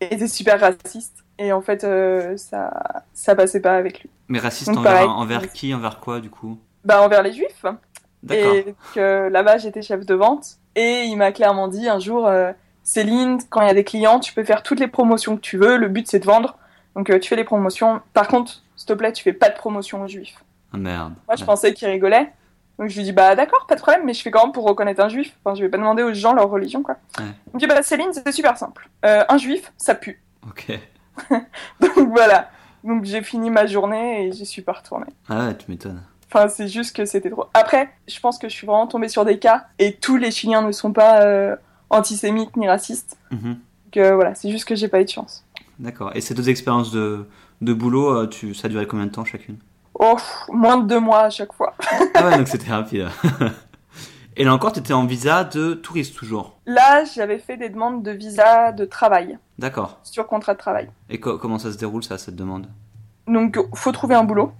était 0.00 0.28
super 0.28 0.60
raciste. 0.60 1.24
Et 1.38 1.52
en 1.52 1.60
fait, 1.60 1.84
euh, 1.84 2.36
ça, 2.36 3.04
ça 3.12 3.34
passait 3.34 3.60
pas 3.60 3.76
avec 3.76 4.00
lui. 4.02 4.10
Mais 4.28 4.38
raciste 4.38 4.70
Donc, 4.72 4.84
envers, 4.86 5.52
qui 5.52 5.72
Envers 5.74 6.00
quoi 6.00 6.20
du 6.20 6.30
coup? 6.30 6.58
Bah 6.84 7.02
envers 7.02 7.22
les 7.22 7.32
juifs. 7.32 7.64
D'accord. 8.22 8.54
Et 8.54 8.74
que 8.94 9.28
là-bas, 9.28 9.58
j'étais 9.58 9.82
chef 9.82 10.04
de 10.04 10.14
vente. 10.14 10.56
Et 10.74 11.04
il 11.04 11.16
m'a 11.16 11.32
clairement 11.32 11.68
dit 11.68 11.88
un 11.88 11.98
jour, 12.00 12.26
euh, 12.26 12.52
Céline, 12.82 13.38
quand 13.50 13.60
il 13.62 13.66
y 13.68 13.70
a 13.70 13.74
des 13.74 13.84
clients, 13.84 14.18
tu 14.20 14.32
peux 14.34 14.44
faire 14.44 14.62
toutes 14.62 14.80
les 14.80 14.88
promotions 14.88 15.36
que 15.36 15.40
tu 15.40 15.56
veux. 15.58 15.76
Le 15.76 15.88
but, 15.88 16.08
c'est 16.08 16.18
de 16.18 16.24
vendre. 16.26 16.56
Donc 16.96 17.10
euh, 17.10 17.18
tu 17.20 17.28
fais 17.28 17.36
les 17.36 17.44
promotions. 17.44 18.00
Par 18.14 18.26
contre, 18.28 18.62
s'il 18.76 18.86
te 18.86 18.92
plaît, 18.92 19.12
tu 19.12 19.22
fais 19.22 19.32
pas 19.32 19.48
de 19.50 19.54
promotion 19.56 20.02
aux 20.02 20.08
juifs. 20.08 20.42
Ah 20.72 20.76
merde. 20.78 21.14
Moi, 21.28 21.36
je 21.36 21.42
Ouais. 21.42 21.46
pensais 21.46 21.72
qu'il 21.74 21.88
rigolait. 21.88 22.32
Donc 22.78 22.88
je 22.90 22.96
lui 22.96 23.02
dis 23.04 23.12
bah 23.12 23.34
d'accord, 23.34 23.66
pas 23.66 23.74
de 23.74 23.80
problème, 23.80 24.02
mais 24.04 24.14
je 24.14 24.22
fais 24.22 24.30
comment 24.30 24.52
pour 24.52 24.64
reconnaître 24.64 25.00
un 25.02 25.08
juif 25.08 25.34
Enfin, 25.44 25.56
je 25.56 25.62
vais 25.62 25.68
pas 25.68 25.78
demander 25.78 26.04
aux 26.04 26.12
gens 26.14 26.32
leur 26.32 26.48
religion 26.48 26.82
quoi. 26.84 26.94
Ouais. 27.18 27.24
Il 27.48 27.54
me 27.54 27.58
dit 27.58 27.66
bah 27.66 27.82
Céline, 27.82 28.12
c'est 28.12 28.30
super 28.32 28.56
simple. 28.56 28.88
Euh, 29.04 29.24
un 29.28 29.36
juif, 29.38 29.72
ça 29.76 29.94
pue. 29.96 30.22
Ok. 30.48 30.78
Donc 31.80 32.08
voilà. 32.10 32.50
Donc 32.84 33.04
j'ai 33.04 33.22
fini 33.22 33.50
ma 33.50 33.66
journée 33.66 34.26
et 34.26 34.32
j'y 34.32 34.46
suis 34.46 34.62
pas 34.62 34.72
retournée. 34.72 35.12
Ah 35.28 35.46
ouais, 35.48 35.56
tu 35.56 35.70
m'étonnes. 35.70 36.02
Enfin, 36.30 36.48
c'est 36.48 36.68
juste 36.68 36.94
que 36.94 37.04
c'était 37.04 37.30
trop. 37.30 37.46
Après, 37.54 37.90
je 38.06 38.20
pense 38.20 38.38
que 38.38 38.48
je 38.48 38.54
suis 38.54 38.66
vraiment 38.66 38.86
tombée 38.86 39.08
sur 39.08 39.24
des 39.24 39.38
cas 39.38 39.66
et 39.78 39.94
tous 39.94 40.16
les 40.16 40.30
Chiliens 40.30 40.62
ne 40.62 40.72
sont 40.72 40.92
pas 40.92 41.22
euh, 41.22 41.56
antisémites 41.90 42.56
ni 42.56 42.68
racistes. 42.68 43.16
Mhm. 43.30 43.58
Donc 43.84 43.96
euh, 43.96 44.14
voilà, 44.14 44.34
c'est 44.34 44.50
juste 44.50 44.66
que 44.66 44.74
j'ai 44.74 44.88
pas 44.88 45.00
eu 45.00 45.04
de 45.04 45.10
chance. 45.10 45.44
D'accord. 45.78 46.10
Et 46.14 46.20
ces 46.20 46.34
deux 46.34 46.50
expériences 46.50 46.90
de, 46.90 47.26
de 47.62 47.72
boulot, 47.72 48.14
euh, 48.14 48.26
tu, 48.26 48.54
ça 48.54 48.66
a 48.66 48.68
duré 48.68 48.86
combien 48.86 49.06
de 49.06 49.10
temps 49.10 49.24
chacune? 49.24 49.56
Oh, 49.94 50.16
moins 50.50 50.76
de 50.76 50.86
deux 50.86 51.00
mois 51.00 51.22
à 51.22 51.30
chaque 51.30 51.52
fois. 51.52 51.74
Ah 52.14 52.26
ouais, 52.26 52.36
donc 52.38 52.48
c'était 52.48 52.70
rapide. 52.70 53.08
Et 54.38 54.44
là 54.44 54.54
encore, 54.54 54.72
tu 54.72 54.78
étais 54.78 54.92
en 54.92 55.04
visa 55.04 55.44
de 55.44 55.74
touriste 55.74 56.16
toujours. 56.16 56.58
Là, 56.64 57.04
j'avais 57.04 57.38
fait 57.38 57.56
des 57.56 57.68
demandes 57.68 58.02
de 58.02 58.12
visa 58.12 58.72
de 58.72 58.84
travail, 58.84 59.36
D'accord. 59.58 59.98
sur 60.04 60.26
contrat 60.28 60.54
de 60.54 60.58
travail. 60.58 60.88
Et 61.10 61.18
co- 61.20 61.38
comment 61.38 61.58
ça 61.58 61.72
se 61.72 61.76
déroule 61.76 62.04
ça, 62.04 62.18
cette 62.18 62.36
demande? 62.36 62.66
Donc, 63.26 63.58
faut 63.74 63.92
trouver 63.92 64.14
un 64.14 64.24
boulot. 64.24 64.52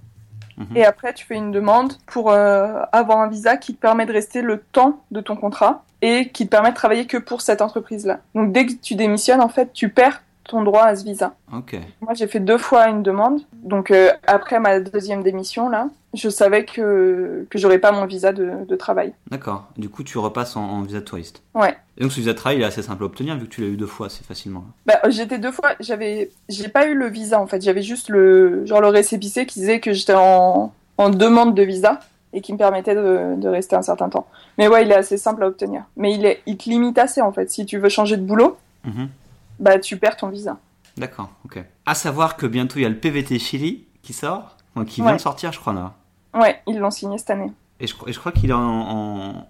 Mhm. 0.56 0.76
Et 0.76 0.84
après, 0.84 1.14
tu 1.14 1.24
fais 1.24 1.36
une 1.36 1.52
demande 1.52 1.92
pour 2.06 2.30
euh, 2.32 2.82
avoir 2.90 3.18
un 3.20 3.28
visa 3.28 3.56
qui 3.56 3.74
te 3.74 3.80
permet 3.80 4.04
de 4.06 4.12
rester 4.12 4.42
le 4.42 4.58
temps 4.72 5.04
de 5.12 5.20
ton 5.20 5.36
contrat 5.36 5.84
et 6.02 6.30
qui 6.30 6.46
te 6.46 6.50
permet 6.50 6.70
de 6.70 6.74
travailler 6.74 7.06
que 7.06 7.16
pour 7.16 7.40
cette 7.40 7.62
entreprise-là. 7.62 8.18
Donc, 8.34 8.52
dès 8.52 8.66
que 8.66 8.72
tu 8.72 8.96
démissionnes, 8.96 9.40
en 9.40 9.48
fait, 9.48 9.72
tu 9.72 9.88
perds 9.88 10.22
ton 10.48 10.62
droit 10.62 10.82
à 10.82 10.96
ce 10.96 11.04
visa. 11.04 11.34
Ok. 11.54 11.76
Moi, 12.00 12.14
j'ai 12.14 12.26
fait 12.26 12.40
deux 12.40 12.58
fois 12.58 12.88
une 12.88 13.04
demande. 13.04 13.40
Donc, 13.52 13.92
euh, 13.92 14.10
après 14.26 14.58
ma 14.58 14.80
deuxième 14.80 15.22
démission, 15.22 15.68
là, 15.68 15.88
je 16.14 16.28
savais 16.28 16.64
que, 16.64 17.46
que 17.50 17.58
j'aurais 17.58 17.78
pas 17.78 17.92
mon 17.92 18.06
visa 18.06 18.32
de, 18.32 18.64
de 18.66 18.76
travail. 18.76 19.12
D'accord. 19.30 19.66
Du 19.76 19.88
coup, 19.88 20.02
tu 20.02 20.18
repasses 20.18 20.56
en, 20.56 20.64
en 20.64 20.82
visa 20.82 20.98
de 21.00 21.04
touriste. 21.04 21.42
Ouais. 21.54 21.76
Et 21.96 22.02
donc, 22.02 22.10
ce 22.12 22.16
visa 22.18 22.32
de 22.32 22.36
travail, 22.36 22.58
il 22.58 22.62
est 22.62 22.66
assez 22.66 22.82
simple 22.82 23.02
à 23.04 23.06
obtenir 23.06 23.36
vu 23.36 23.44
que 23.44 23.50
tu 23.50 23.60
l'as 23.60 23.68
eu 23.68 23.76
deux 23.76 23.86
fois 23.86 24.06
assez 24.06 24.24
facilement. 24.24 24.64
Bah, 24.86 24.98
j'étais 25.08 25.38
deux 25.38 25.52
fois, 25.52 25.70
j'avais, 25.80 26.30
j'ai 26.48 26.68
pas 26.68 26.86
eu 26.88 26.94
le 26.94 27.06
visa, 27.08 27.40
en 27.40 27.46
fait. 27.46 27.62
J'avais 27.62 27.82
juste 27.82 28.08
le, 28.08 28.64
genre 28.66 28.80
le 28.80 28.88
récépissé 28.88 29.46
qui 29.46 29.60
disait 29.60 29.80
que 29.80 29.92
j'étais 29.92 30.14
en, 30.16 30.72
en 30.96 31.10
demande 31.10 31.54
de 31.54 31.62
visa 31.62 32.00
et 32.32 32.40
qui 32.40 32.52
me 32.52 32.58
permettait 32.58 32.94
de, 32.94 33.34
de 33.36 33.48
rester 33.48 33.76
un 33.76 33.82
certain 33.82 34.08
temps. 34.08 34.26
Mais 34.56 34.66
ouais, 34.68 34.84
il 34.84 34.90
est 34.90 34.96
assez 34.96 35.16
simple 35.18 35.42
à 35.44 35.46
obtenir. 35.48 35.84
Mais 35.96 36.12
il 36.14 36.24
est, 36.26 36.40
il 36.46 36.56
te 36.56 36.68
limite 36.70 36.98
assez, 36.98 37.20
en 37.20 37.32
fait. 37.32 37.50
Si 37.50 37.66
tu 37.66 37.78
veux 37.78 37.88
changer 37.90 38.16
de 38.16 38.22
boulot, 38.24 38.56
Mhm. 38.84 39.08
Bah, 39.58 39.78
tu 39.78 39.96
perds 39.96 40.16
ton 40.16 40.28
visa. 40.28 40.58
D'accord, 40.96 41.30
ok. 41.44 41.62
À 41.86 41.94
savoir 41.94 42.36
que 42.36 42.46
bientôt, 42.46 42.78
il 42.78 42.82
y 42.82 42.86
a 42.86 42.88
le 42.88 42.98
PVT 42.98 43.38
Chili 43.38 43.86
qui 44.02 44.12
sort, 44.12 44.56
enfin, 44.74 44.84
qui 44.84 45.00
vient 45.00 45.10
Ouais. 45.10 45.16
de 45.16 45.20
sortir, 45.22 45.52
je 45.52 45.60
crois, 45.60 45.72
là. 45.72 45.94
Ouais, 46.34 46.60
ils 46.66 46.78
l'ont 46.78 46.90
signé 46.90 47.18
cette 47.18 47.30
année. 47.30 47.52
Et 47.80 47.86
je, 47.86 47.94
crois- 47.94 48.08
et 48.08 48.12
je 48.12 48.18
crois 48.18 48.32
qu'il 48.32 48.50
est 48.50 48.54
en, 48.54 48.60
en, 48.60 49.48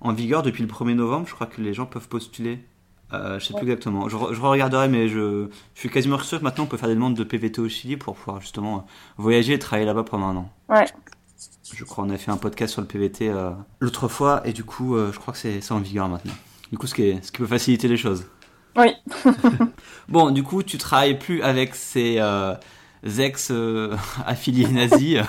en 0.00 0.12
vigueur 0.12 0.42
depuis 0.42 0.62
le 0.62 0.68
1er 0.68 0.94
novembre. 0.94 1.26
Je 1.28 1.34
crois 1.34 1.46
que 1.46 1.60
les 1.60 1.74
gens 1.74 1.86
peuvent 1.86 2.08
postuler. 2.08 2.64
Euh, 3.12 3.38
je 3.38 3.46
sais 3.46 3.54
plus 3.54 3.62
exactement. 3.64 4.08
Je, 4.08 4.16
re- 4.16 4.32
je 4.32 4.40
regarderai, 4.40 4.88
mais 4.88 5.08
je, 5.08 5.48
je 5.74 5.80
suis 5.80 5.88
quasiment 5.90 6.18
sûr 6.18 6.38
que 6.40 6.44
maintenant 6.44 6.64
on 6.64 6.66
peut 6.66 6.76
faire 6.76 6.88
des 6.88 6.94
demandes 6.96 7.14
de 7.14 7.22
PVT 7.24 7.60
au 7.60 7.68
Chili 7.68 7.96
pour 7.96 8.16
pouvoir 8.16 8.40
justement 8.40 8.76
euh, 8.78 8.80
voyager 9.16 9.52
et 9.52 9.58
travailler 9.60 9.86
là-bas 9.86 10.02
pendant 10.04 10.26
un 10.26 10.36
an. 10.36 10.50
Ouais. 10.68 10.84
Je 11.72 11.84
crois 11.84 12.04
qu'on 12.04 12.10
a 12.10 12.16
fait 12.18 12.30
un 12.30 12.36
podcast 12.36 12.72
sur 12.72 12.80
le 12.82 12.88
PVT 12.88 13.28
euh, 13.28 13.50
l'autre 13.80 14.08
fois 14.08 14.42
et 14.44 14.52
du 14.52 14.64
coup 14.64 14.96
euh, 14.96 15.12
je 15.12 15.18
crois 15.18 15.32
que 15.32 15.38
c'est 15.38 15.60
c'est 15.60 15.72
en 15.72 15.78
vigueur 15.80 16.08
maintenant. 16.08 16.32
Du 16.72 16.78
coup 16.78 16.86
ce 16.88 16.94
qui, 16.94 17.02
est- 17.02 17.24
ce 17.24 17.30
qui 17.30 17.38
peut 17.38 17.46
faciliter 17.46 17.86
les 17.88 17.96
choses. 17.96 18.26
Oui. 18.76 18.94
Bon, 20.08 20.30
du 20.30 20.42
coup 20.42 20.62
tu 20.62 20.78
travailles 20.78 21.18
plus 21.18 21.42
avec 21.42 21.74
ces 21.74 22.16
euh, 22.20 22.54
ex 23.18 23.50
euh, 23.50 23.96
affiliés 24.26 24.68
nazis. 24.68 25.20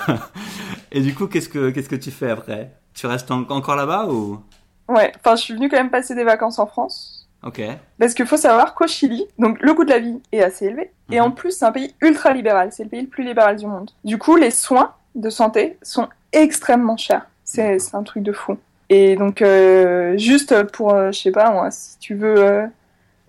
et 0.92 1.00
du 1.00 1.14
coup 1.14 1.26
qu'est-ce 1.26 1.48
que 1.48 1.70
qu'est-ce 1.70 1.88
que 1.88 1.96
tu 1.96 2.10
fais 2.10 2.30
après? 2.30 2.72
Tu 2.94 3.06
restes 3.06 3.30
en- 3.30 3.48
encore 3.50 3.76
là-bas 3.76 4.06
ou? 4.06 4.40
Ouais. 4.88 5.12
Enfin, 5.18 5.36
je 5.36 5.42
suis 5.42 5.54
venue 5.54 5.68
quand 5.68 5.76
même 5.76 5.90
passer 5.90 6.14
des 6.14 6.24
vacances 6.24 6.58
en 6.58 6.66
France. 6.66 7.28
Ok. 7.44 7.60
Parce 7.98 8.14
qu'il 8.14 8.26
faut 8.26 8.36
savoir 8.36 8.74
qu'au 8.74 8.86
Chili, 8.86 9.26
donc 9.38 9.60
le 9.60 9.74
coût 9.74 9.84
de 9.84 9.90
la 9.90 9.98
vie 10.00 10.18
est 10.32 10.42
assez 10.42 10.66
élevé. 10.66 10.90
Et 11.10 11.20
Mhm. 11.20 11.26
en 11.26 11.30
plus, 11.30 11.52
c'est 11.52 11.64
un 11.64 11.72
pays 11.72 11.94
ultra 12.00 12.32
libéral. 12.32 12.70
C'est 12.72 12.84
le 12.84 12.88
pays 12.88 13.02
le 13.02 13.06
plus 13.08 13.22
libéral 13.24 13.56
du 13.56 13.66
monde. 13.66 13.90
Du 14.04 14.18
coup, 14.18 14.36
les 14.36 14.50
soins 14.50 14.92
de 15.14 15.30
santé 15.30 15.76
sont 15.82 16.08
extrêmement 16.32 16.96
chers. 16.96 17.26
C'est 17.44 17.78
un 17.94 18.02
truc 18.02 18.22
de 18.22 18.32
fou. 18.32 18.56
Et 18.90 19.16
donc, 19.16 19.42
euh, 19.42 20.16
juste 20.18 20.62
pour, 20.72 20.94
euh, 20.94 21.12
je 21.12 21.20
sais 21.20 21.30
pas 21.30 21.50
moi, 21.50 21.70
si 21.70 21.98
tu 21.98 22.14
veux 22.14 22.64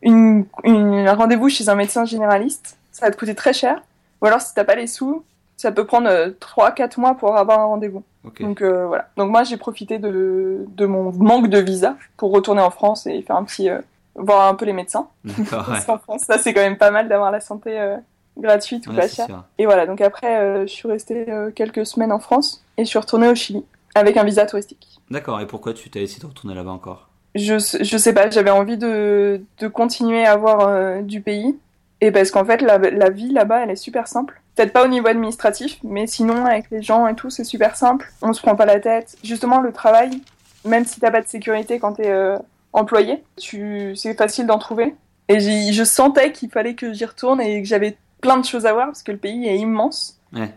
une, 0.02 0.46
une- 0.64 1.08
un 1.08 1.14
rendez-vous 1.14 1.50
chez 1.50 1.70
un 1.70 1.76
médecin 1.76 2.06
généraliste, 2.06 2.78
ça 2.92 3.06
va 3.06 3.12
te 3.12 3.18
coûter 3.18 3.36
très 3.36 3.54
cher. 3.54 3.82
Ou 4.22 4.26
alors, 4.26 4.42
si 4.42 4.54
t'as 4.54 4.64
pas 4.66 4.76
les 4.76 4.88
sous, 4.88 5.24
ça 5.58 5.72
peut 5.72 5.86
prendre 5.86 6.10
3-4 6.40 7.00
mois 7.00 7.16
pour 7.16 7.36
avoir 7.38 7.60
un 7.60 7.66
rendez-vous. 7.66 8.04
Ok. 8.26 8.42
Donc 8.42 8.62
euh, 8.62 8.86
voilà. 8.88 9.10
Donc 9.18 9.30
moi 9.32 9.44
j'ai 9.44 9.58
profité 9.58 9.98
de, 10.00 10.66
de 10.68 10.86
mon 10.86 11.12
manque 11.14 11.48
de 11.48 11.60
visa 11.60 11.96
pour 12.18 12.32
retourner 12.32 12.62
en 12.62 12.70
France 12.72 13.08
et 13.08 13.22
faire 13.22 13.36
un 13.38 13.44
petit 13.44 13.70
euh, 13.70 13.80
voir 14.16 14.48
un 14.48 14.56
peu 14.56 14.66
les 14.66 14.74
médecins. 14.74 15.08
Qu'en 15.50 15.98
France, 16.00 16.22
ça 16.24 16.38
c'est 16.38 16.54
quand 16.54 16.62
même 16.62 16.78
pas 16.78 16.92
mal 16.92 17.08
d'avoir 17.10 17.32
la 17.32 17.40
santé 17.42 17.80
euh, 17.80 17.98
gratuite 18.38 18.88
ou 18.88 18.92
Ouais, 18.92 18.98
pas 18.98 19.08
chère. 19.08 19.44
Et 19.58 19.66
voilà. 19.66 19.86
Donc 19.86 20.02
après 20.02 20.38
euh, 20.38 20.62
je 20.64 20.72
suis 20.72 20.88
restée 20.88 21.30
euh, 21.32 21.52
quelques 21.52 21.86
semaines 21.86 22.12
en 22.12 22.20
France 22.20 22.64
et 22.78 22.84
je 22.86 22.90
suis 22.90 23.00
retournée 23.00 23.28
au 23.30 23.36
Chili 23.36 23.64
avec 23.96 24.16
un 24.18 24.24
visa 24.24 24.46
touristique. 24.46 25.00
D'accord. 25.12 25.40
Et 25.42 25.48
pourquoi 25.48 25.74
tu 25.74 25.90
t'as 25.90 26.00
décidé 26.00 26.22
de 26.22 26.28
retourner 26.28 26.56
là-bas 26.56 26.72
encore? 26.72 27.09
Je 27.36 27.58
je 27.58 27.98
sais 27.98 28.13
pas. 28.13 28.30
J'avais 28.30 28.50
envie 28.50 28.78
de 28.78 29.42
de 29.60 29.68
continuer 29.68 30.26
à 30.26 30.36
voir 30.36 30.62
euh, 30.62 31.02
du 31.02 31.22
pays 31.22 31.58
et 32.02 32.12
parce 32.12 32.32
qu'en 32.32 32.46
fait 32.46 32.62
la 32.62 32.78
la 32.78 33.10
vie 33.10 33.32
là-bas 33.32 33.63
elle 33.63 33.72
est 33.72 33.76
super 33.76 34.08
simple. 34.08 34.42
Peut-être 34.56 34.74
pas 34.74 34.84
au 34.84 34.89
niveau 34.89 35.08
administratif, 35.08 35.78
mais 35.84 36.06
sinon 36.06 36.46
avec 36.46 36.70
les 36.70 36.82
gens 36.82 37.08
et 37.08 37.15
tout, 37.15 37.30
c'est 37.30 37.46
super 37.46 37.78
simple. 37.78 38.12
On 38.22 38.34
se 38.34 38.42
prend 38.42 38.58
pas 38.58 38.65
la 38.65 38.82
tête. 38.82 39.15
Justement, 39.24 39.62
le 39.62 39.72
travail, 39.72 40.22
même 40.65 40.84
si 40.84 41.00
t'as 41.00 41.12
pas 41.12 41.22
de 41.22 41.28
sécurité 41.28 41.80
quand 41.80 41.94
t'es 41.94 42.10
euh, 42.10 42.38
employé, 42.74 43.24
tu... 43.38 43.96
c'est 43.96 44.15
facile 44.15 44.48
d'en 44.48 44.58
trouver. 44.58 44.96
Et 45.30 45.39
je 45.39 45.84
sentais 45.86 46.34
qu'il 46.34 46.50
fallait 46.50 46.74
que 46.74 46.92
j'y 46.92 47.06
retourne 47.06 47.39
et 47.39 47.62
que 47.62 47.68
j'avais 47.70 47.96
plein 48.20 48.36
de 48.36 48.44
choses 48.44 48.65
à 48.65 48.74
voir 48.74 48.88
parce 48.88 49.02
que 49.02 49.13
le 49.13 49.18
pays 49.18 49.48
est 49.48 49.58
immense. 49.58 50.20
Ouais. 50.34 50.54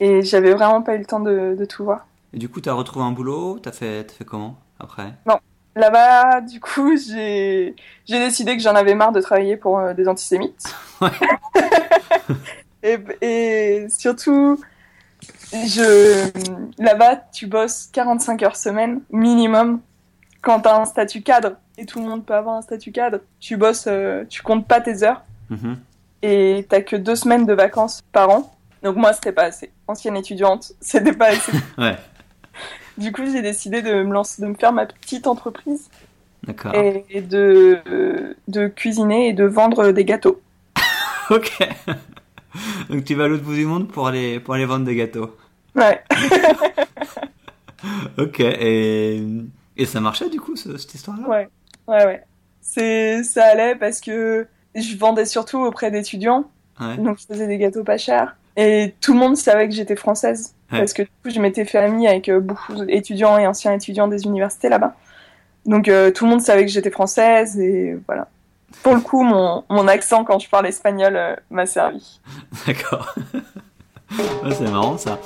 Et 0.00 0.22
j'avais 0.22 0.52
vraiment 0.52 0.82
pas 0.82 0.96
eu 0.96 0.98
le 0.98 1.04
temps 1.04 1.20
de, 1.20 1.54
de 1.56 1.64
tout 1.64 1.84
voir. 1.84 2.08
Et 2.32 2.38
du 2.38 2.48
coup, 2.48 2.60
t'as 2.60 2.72
retrouvé 2.72 3.04
un 3.04 3.12
boulot? 3.12 3.60
T'as 3.60 3.70
fait, 3.70 4.02
t'as 4.02 4.14
fait 4.14 4.24
comment 4.24 4.56
après? 4.80 5.12
Là-bas, 5.76 6.40
du 6.40 6.60
coup, 6.60 6.96
j'ai 6.96 7.74
décidé 8.08 8.56
que 8.56 8.62
j'en 8.62 8.74
avais 8.74 8.94
marre 8.94 9.12
de 9.12 9.20
travailler 9.20 9.56
pour 9.56 9.78
euh, 9.78 9.92
des 9.94 10.06
antisémites. 10.08 10.64
Ouais. 11.00 11.08
et, 12.82 12.98
et 13.20 13.88
surtout, 13.88 14.60
je 15.52 16.30
là-bas, 16.82 17.16
tu 17.32 17.46
bosses 17.46 17.88
45 17.92 18.42
heures 18.42 18.56
semaine 18.56 19.00
minimum. 19.10 19.80
Quand 20.42 20.60
t'as 20.60 20.78
un 20.80 20.84
statut 20.84 21.22
cadre, 21.22 21.52
et 21.78 21.86
tout 21.86 21.98
le 22.00 22.04
monde 22.06 22.24
peut 22.24 22.34
avoir 22.34 22.56
un 22.56 22.62
statut 22.62 22.92
cadre, 22.92 23.18
tu 23.40 23.56
bosses, 23.56 23.86
euh, 23.88 24.24
tu 24.28 24.42
comptes 24.42 24.66
pas 24.68 24.80
tes 24.80 25.02
heures 25.02 25.22
Mhm. 25.50 25.76
et 26.22 26.66
t'as 26.68 26.80
que 26.80 26.96
deux 26.96 27.16
semaines 27.16 27.46
de 27.46 27.52
vacances 27.52 28.00
par 28.12 28.30
an. 28.30 28.54
Donc 28.82 28.96
moi, 28.96 29.12
c'était 29.12 29.32
pas 29.32 29.44
assez. 29.44 29.70
Ancienne 29.88 30.16
étudiante, 30.16 30.72
c'était 30.80 31.12
pas 31.12 31.26
assez. 31.28 31.52
Ouais. 31.78 31.96
Du 32.98 33.10
coup, 33.12 33.22
j'ai 33.30 33.42
décidé 33.42 33.82
de 33.82 34.02
me 34.02 34.12
lancer, 34.12 34.40
de 34.42 34.46
me 34.46 34.54
faire 34.54 34.72
ma 34.72 34.86
petite 34.86 35.26
entreprise 35.26 35.88
D'accord. 36.46 36.74
et, 36.74 37.04
et 37.10 37.20
de, 37.20 37.78
euh, 37.88 38.34
de 38.48 38.68
cuisiner 38.68 39.28
et 39.28 39.32
de 39.32 39.44
vendre 39.44 39.90
des 39.92 40.04
gâteaux. 40.04 40.40
Ok. 41.30 41.58
Donc 42.90 43.04
tu 43.04 43.14
vas 43.14 43.24
à 43.24 43.28
l'autre 43.28 43.42
bout 43.44 43.54
du 43.54 43.64
monde 43.66 43.88
pour 43.88 44.06
aller, 44.08 44.38
pour 44.40 44.54
aller 44.54 44.66
vendre 44.66 44.84
des 44.84 44.94
gâteaux. 44.94 45.34
Ouais. 45.74 46.02
Ok. 48.18 48.40
Et, 48.40 49.22
et 49.76 49.84
ça 49.86 50.00
marchait 50.00 50.30
du 50.30 50.40
coup, 50.40 50.56
ce- 50.56 50.76
cette 50.76 50.94
histoire-là? 50.94 51.28
Ouais, 51.28 51.48
ouais, 51.88 52.04
ouais. 52.06 52.22
C'est, 52.60 53.22
ça 53.24 53.44
allait 53.44 53.74
parce 53.74 54.00
que 54.00 54.46
je 54.74 54.96
vendais 54.96 55.26
surtout 55.26 55.58
auprès 55.58 55.90
d'étudiants, 55.90 56.50
Ouais. 56.80 56.96
donc 56.96 57.18
je 57.20 57.26
faisais 57.26 57.46
des 57.46 57.58
gâteaux 57.58 57.84
pas 57.84 57.98
chers. 57.98 58.36
Et 58.56 58.94
tout 59.00 59.12
le 59.12 59.18
monde 59.18 59.36
savait 59.36 59.68
que 59.68 59.74
j'étais 59.74 59.96
française, 59.96 60.54
Ouais. 60.74 60.80
parce 60.80 60.92
que 60.92 61.02
du 61.02 61.08
coup 61.22 61.30
je 61.30 61.40
m'étais 61.40 61.64
fait 61.64 61.78
amie 61.78 62.08
avec 62.08 62.28
euh, 62.28 62.40
beaucoup 62.40 62.74
d'étudiants 62.84 63.38
et 63.38 63.46
anciens 63.46 63.72
étudiants 63.72 64.08
des 64.08 64.24
universités 64.24 64.68
là-bas. 64.68 64.94
Donc 65.66 65.88
euh, 65.88 66.10
tout 66.10 66.24
le 66.24 66.30
monde 66.30 66.40
savait 66.40 66.64
que 66.64 66.70
j'étais 66.70 66.90
française 66.90 67.58
et 67.58 67.96
voilà. 68.06 68.28
Pour 68.82 68.94
le 68.94 69.00
coup, 69.00 69.22
mon, 69.22 69.64
mon 69.70 69.86
accent 69.86 70.24
quand 70.24 70.38
je 70.40 70.48
parle 70.48 70.66
espagnol 70.66 71.16
euh, 71.16 71.36
m'a 71.50 71.64
servi. 71.64 72.20
D'accord. 72.66 73.14
Ouais, 74.10 74.52
c'est 74.52 74.70
marrant 74.70 74.98
ça. 74.98 75.18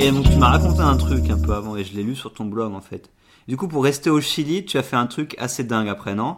Et 0.00 0.10
donc 0.10 0.28
tu 0.28 0.36
m'as 0.36 0.50
raconté 0.50 0.80
un 0.80 0.96
truc 0.96 1.30
un 1.30 1.38
peu 1.38 1.54
avant 1.54 1.76
et 1.76 1.84
je 1.84 1.94
l'ai 1.94 2.02
lu 2.02 2.14
sur 2.14 2.32
ton 2.32 2.44
blog 2.44 2.74
en 2.74 2.80
fait. 2.80 3.08
Du 3.48 3.56
coup 3.56 3.68
pour 3.68 3.84
rester 3.84 4.10
au 4.10 4.20
Chili, 4.20 4.64
tu 4.64 4.78
as 4.78 4.82
fait 4.82 4.96
un 4.96 5.06
truc 5.06 5.34
assez 5.38 5.64
dingue 5.64 5.88
après, 5.88 6.14
non? 6.14 6.36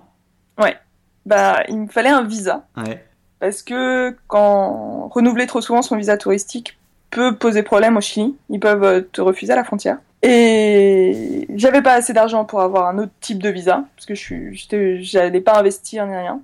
Bah, 1.26 1.62
il 1.68 1.78
me 1.78 1.86
fallait 1.86 2.10
un 2.10 2.22
visa. 2.22 2.66
Ouais. 2.76 3.04
Parce 3.40 3.62
que 3.62 4.16
quand 4.26 5.08
renouveler 5.08 5.46
trop 5.46 5.60
souvent 5.60 5.82
son 5.82 5.96
visa 5.96 6.16
touristique 6.16 6.78
peut 7.10 7.36
poser 7.36 7.62
problème 7.62 7.96
au 7.96 8.00
Chili, 8.00 8.36
ils 8.50 8.60
peuvent 8.60 8.84
euh, 8.84 9.00
te 9.00 9.20
refuser 9.20 9.52
à 9.52 9.56
la 9.56 9.64
frontière. 9.64 9.98
Et 10.22 11.46
j'avais 11.54 11.82
pas 11.82 11.94
assez 11.94 12.12
d'argent 12.12 12.44
pour 12.44 12.60
avoir 12.60 12.88
un 12.88 12.98
autre 12.98 13.12
type 13.20 13.42
de 13.42 13.50
visa, 13.50 13.84
parce 13.94 14.06
que 14.06 14.14
je 14.14 14.98
j'allais 15.00 15.40
pas 15.40 15.58
investir 15.58 16.06
ni 16.06 16.16
rien. 16.16 16.40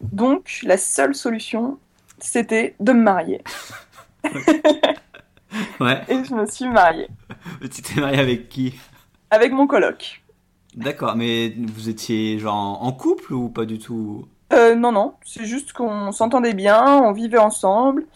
Donc, 0.00 0.60
la 0.62 0.76
seule 0.76 1.14
solution, 1.14 1.78
c'était 2.18 2.74
de 2.78 2.92
me 2.92 3.02
marier. 3.02 3.42
ouais. 5.80 6.00
Et 6.08 6.24
je 6.24 6.34
me 6.34 6.46
suis 6.46 6.68
mariée. 6.68 7.08
Tu 7.60 7.82
t'es 7.82 8.00
mariée 8.00 8.20
avec 8.20 8.48
qui? 8.48 8.74
Avec 9.34 9.50
mon 9.50 9.66
coloc. 9.66 10.22
D'accord, 10.76 11.16
mais 11.16 11.52
vous 11.58 11.88
étiez 11.88 12.38
genre 12.38 12.80
en 12.80 12.92
couple 12.92 13.32
ou 13.32 13.48
pas 13.48 13.64
du 13.64 13.80
tout? 13.80 14.28
Euh, 14.52 14.76
Non, 14.76 14.92
non, 14.92 15.14
c'est 15.24 15.44
juste 15.44 15.72
qu'on 15.72 16.12
s'entendait 16.12 16.54
bien, 16.54 16.84
on 17.02 17.10
vivait 17.10 17.38
ensemble. 17.38 18.06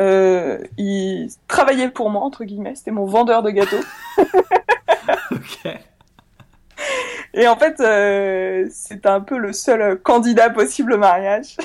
Euh, 0.00 0.58
il 0.76 1.28
travaillait 1.46 1.90
pour 1.90 2.10
moi, 2.10 2.22
entre 2.22 2.42
guillemets, 2.42 2.74
c'était 2.74 2.90
mon 2.90 3.04
vendeur 3.04 3.44
de 3.44 3.50
gâteaux. 3.50 3.84
ok. 5.30 5.78
Et 7.34 7.46
en 7.46 7.56
fait, 7.56 7.78
euh, 7.78 8.66
c'était 8.70 9.08
un 9.08 9.20
peu 9.20 9.38
le 9.38 9.52
seul 9.52 10.00
candidat 10.00 10.50
possible 10.50 10.94
au 10.94 10.98
mariage. 10.98 11.56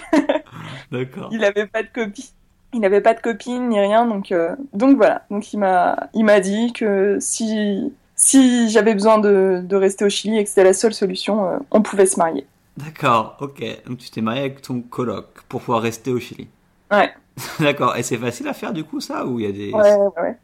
D'accord. 0.92 1.30
Il 1.32 1.40
n'avait 1.40 1.66
pas 1.66 1.82
de 1.82 1.88
copie. 1.88 2.32
Il 2.74 2.82
n'avait 2.82 3.02
pas 3.02 3.16
de 3.16 3.22
copine 3.22 3.70
ni 3.70 3.80
rien, 3.80 4.06
donc 4.06 4.32
euh, 4.32 4.56
donc 4.74 4.98
voilà. 4.98 5.24
Donc 5.32 5.52
il 5.52 5.58
m'a 5.58 6.10
il 6.14 6.26
m'a 6.26 6.40
dit 6.40 6.74
que 6.74 7.18
si 7.20 7.92
si 8.20 8.70
j'avais 8.70 8.94
besoin 8.94 9.18
de, 9.18 9.62
de 9.64 9.76
rester 9.78 10.04
au 10.04 10.10
Chili 10.10 10.38
et 10.38 10.44
que 10.44 10.50
c'était 10.50 10.66
la 10.66 10.74
seule 10.74 10.94
solution, 10.94 11.46
euh, 11.46 11.58
on 11.72 11.82
pouvait 11.82 12.06
se 12.06 12.20
marier. 12.20 12.46
D'accord, 12.76 13.38
ok. 13.40 13.64
Donc 13.88 13.98
tu 13.98 14.10
t'es 14.10 14.22
marié 14.22 14.42
avec 14.42 14.62
ton 14.62 14.82
coloc 14.82 15.26
pour 15.48 15.62
pouvoir 15.62 15.82
rester 15.82 16.12
au 16.12 16.20
Chili. 16.20 16.50
Ouais. 16.92 17.12
D'accord. 17.60 17.96
Et 17.96 18.04
c'est 18.04 18.18
facile 18.18 18.50
à 18.50 18.54
faire 18.54 18.74
du 18.74 18.84
coup 18.84 19.00
ça 19.00 19.26
ou 19.26 19.40
il 19.40 19.46
y 19.46 19.50
a 19.50 19.52
des 19.52 19.72
Ouais 19.74 19.96
ouais. 20.22 20.38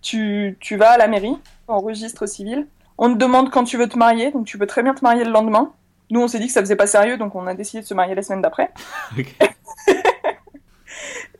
Tu 0.00 0.56
tu 0.58 0.76
vas 0.76 0.90
à 0.90 0.98
la 0.98 1.06
mairie, 1.06 1.36
en 1.68 1.78
registre 1.78 2.26
civil. 2.26 2.66
On 2.98 3.12
te 3.12 3.18
demande 3.18 3.50
quand 3.50 3.64
tu 3.64 3.78
veux 3.78 3.88
te 3.88 3.96
marier, 3.96 4.32
donc 4.32 4.44
tu 4.44 4.58
peux 4.58 4.66
très 4.66 4.82
bien 4.82 4.94
te 4.94 5.02
marier 5.02 5.24
le 5.24 5.30
lendemain. 5.30 5.72
Nous, 6.10 6.20
on 6.20 6.28
s'est 6.28 6.40
dit 6.40 6.48
que 6.48 6.52
ça 6.52 6.60
faisait 6.60 6.76
pas 6.76 6.88
sérieux, 6.88 7.16
donc 7.16 7.36
on 7.36 7.46
a 7.46 7.54
décidé 7.54 7.82
de 7.82 7.86
se 7.86 7.94
marier 7.94 8.14
la 8.14 8.22
semaine 8.22 8.42
d'après. 8.42 8.70
Ok. 9.18 9.34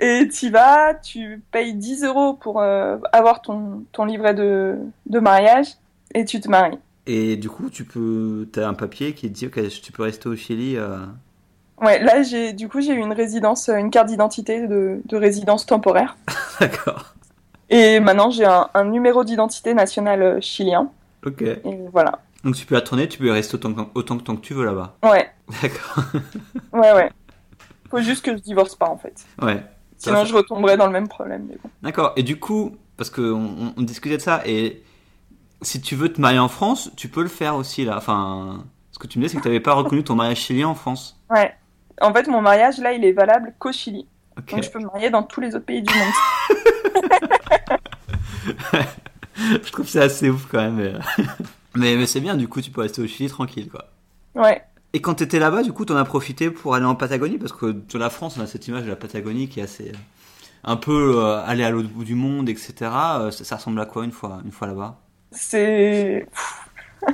Et 0.02 0.26
tu 0.26 0.50
vas, 0.50 0.94
tu 0.94 1.44
payes 1.52 1.74
10 1.74 2.02
euros 2.02 2.34
pour 2.34 2.60
euh, 2.60 2.98
avoir 3.12 3.40
ton, 3.40 3.84
ton 3.92 4.04
livret 4.04 4.34
de, 4.34 4.76
de 5.06 5.20
mariage 5.20 5.68
et 6.12 6.24
tu 6.24 6.40
te 6.40 6.50
maries. 6.50 6.78
Et 7.06 7.36
du 7.36 7.48
coup, 7.48 7.70
tu 7.70 7.84
peux, 7.84 8.48
as 8.56 8.66
un 8.66 8.74
papier 8.74 9.14
qui 9.14 9.28
te 9.28 9.32
dit 9.32 9.48
que 9.48 9.60
tu 9.60 9.92
peux 9.92 10.02
rester 10.02 10.28
au 10.28 10.34
Chili. 10.34 10.76
Euh... 10.76 10.98
Ouais, 11.80 12.02
là 12.02 12.24
j'ai, 12.24 12.52
du 12.52 12.68
coup, 12.68 12.80
j'ai 12.80 12.94
eu 12.94 12.98
une 12.98 13.12
résidence, 13.12 13.68
une 13.68 13.90
carte 13.90 14.08
d'identité 14.08 14.66
de, 14.66 15.00
de 15.04 15.16
résidence 15.16 15.66
temporaire. 15.66 16.16
D'accord. 16.60 17.14
Et 17.70 18.00
maintenant 18.00 18.30
j'ai 18.30 18.44
un, 18.44 18.70
un 18.74 18.84
numéro 18.84 19.22
d'identité 19.22 19.72
national 19.72 20.22
euh, 20.22 20.40
chilien. 20.40 20.90
Ok. 21.24 21.42
Et 21.42 21.60
voilà. 21.92 22.18
Donc 22.42 22.56
tu 22.56 22.66
peux 22.66 22.74
la 22.74 22.80
tourner, 22.80 23.06
tu 23.06 23.18
peux 23.18 23.30
rester 23.30 23.54
autant, 23.54 23.72
autant 23.94 24.18
que, 24.18 24.24
tant 24.24 24.34
que 24.34 24.40
tu 24.40 24.52
veux 24.52 24.64
là-bas. 24.64 24.96
Ouais. 25.04 25.30
D'accord. 25.62 26.04
ouais, 26.72 26.92
ouais. 26.92 27.10
Faut 27.88 28.00
juste 28.00 28.24
que 28.24 28.36
je 28.36 28.42
divorce 28.42 28.74
pas 28.74 28.88
en 28.88 28.96
fait. 28.96 29.24
Ouais. 29.40 29.62
Sinon, 30.02 30.24
je 30.24 30.34
retomberais 30.34 30.76
dans 30.76 30.86
le 30.86 30.92
même 30.92 31.08
problème. 31.08 31.46
Bon. 31.46 31.70
D'accord. 31.82 32.12
Et 32.16 32.24
du 32.24 32.38
coup, 32.38 32.76
parce 32.96 33.08
qu'on 33.08 33.72
on, 33.76 33.82
discutait 33.82 34.16
de 34.16 34.22
ça, 34.22 34.42
et 34.44 34.82
si 35.60 35.80
tu 35.80 35.94
veux 35.94 36.12
te 36.12 36.20
marier 36.20 36.40
en 36.40 36.48
France, 36.48 36.90
tu 36.96 37.08
peux 37.08 37.22
le 37.22 37.28
faire 37.28 37.54
aussi 37.54 37.84
là. 37.84 37.96
Enfin, 37.96 38.64
ce 38.90 38.98
que 38.98 39.06
tu 39.06 39.18
me 39.18 39.24
dis, 39.24 39.30
c'est 39.30 39.36
que 39.36 39.42
tu 39.42 39.48
n'avais 39.48 39.60
pas 39.60 39.74
reconnu 39.74 40.02
ton 40.02 40.16
mariage 40.16 40.38
chilien 40.38 40.68
en 40.68 40.74
France. 40.74 41.20
Ouais. 41.30 41.54
En 42.00 42.12
fait, 42.12 42.26
mon 42.26 42.42
mariage 42.42 42.78
là, 42.78 42.92
il 42.92 43.04
est 43.04 43.12
valable 43.12 43.54
qu'au 43.58 43.70
Chili. 43.70 44.06
Donc, 44.50 44.64
je 44.64 44.70
peux 44.70 44.80
me 44.80 44.86
marier 44.86 45.10
dans 45.10 45.22
tous 45.22 45.40
les 45.40 45.54
autres 45.54 45.66
pays 45.66 45.82
du 45.82 45.94
monde. 45.94 46.12
je 49.36 49.70
trouve 49.70 49.86
c'est 49.86 50.00
assez 50.00 50.30
ouf 50.30 50.48
quand 50.50 50.70
même. 50.70 51.00
Mais, 51.74 51.96
mais, 51.96 52.04
c'est 52.04 52.20
bien, 52.20 52.36
du 52.36 52.48
coup, 52.48 52.60
tu 52.60 52.70
peux 52.70 52.82
rester 52.82 53.00
au 53.00 53.06
Chili 53.06 53.30
tranquille, 53.30 53.70
quoi. 53.70 53.86
Ouais. 54.34 54.62
Et 54.92 55.00
quand 55.00 55.14
tu 55.14 55.24
étais 55.24 55.38
là-bas, 55.38 55.62
du 55.62 55.72
coup, 55.72 55.84
tu 55.84 55.92
en 55.92 55.96
as 55.96 56.04
profité 56.04 56.50
pour 56.50 56.74
aller 56.74 56.84
en 56.84 56.94
Patagonie? 56.94 57.38
Parce 57.38 57.52
que 57.52 57.66
de 57.66 57.98
la 57.98 58.10
France, 58.10 58.36
on 58.38 58.42
a 58.42 58.46
cette 58.46 58.68
image 58.68 58.84
de 58.84 58.90
la 58.90 58.96
Patagonie 58.96 59.48
qui 59.48 59.60
est 59.60 59.62
assez. 59.62 59.92
un 60.64 60.76
peu 60.76 61.16
euh, 61.16 61.42
aller 61.44 61.64
à 61.64 61.70
l'autre 61.70 61.88
bout 61.88 62.04
du 62.04 62.14
monde, 62.14 62.48
etc. 62.48 62.74
Euh, 63.18 63.30
ça, 63.30 63.56
ressemble 63.56 63.80
à 63.80 63.86
quoi 63.86 64.04
une 64.04 64.12
fois, 64.12 64.40
une 64.44 64.52
fois 64.52 64.68
là-bas? 64.68 64.98
C'est. 65.30 66.26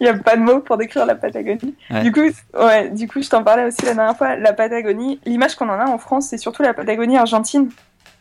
Il 0.00 0.04
n'y 0.04 0.08
a 0.08 0.14
pas 0.14 0.36
de 0.36 0.42
mots 0.42 0.60
pour 0.60 0.76
décrire 0.76 1.04
la 1.04 1.16
Patagonie. 1.16 1.74
Du 2.02 2.12
coup, 2.12 2.20
ouais, 2.54 2.90
du 2.90 3.08
coup, 3.08 3.20
je 3.22 3.28
t'en 3.28 3.42
parlais 3.42 3.64
aussi 3.64 3.84
la 3.84 3.94
dernière 3.94 4.16
fois. 4.16 4.36
La 4.36 4.52
Patagonie, 4.52 5.20
l'image 5.24 5.56
qu'on 5.56 5.68
en 5.68 5.80
a 5.80 5.88
en 5.88 5.98
France, 5.98 6.28
c'est 6.28 6.38
surtout 6.38 6.62
la 6.62 6.74
Patagonie 6.74 7.16
argentine. 7.16 7.68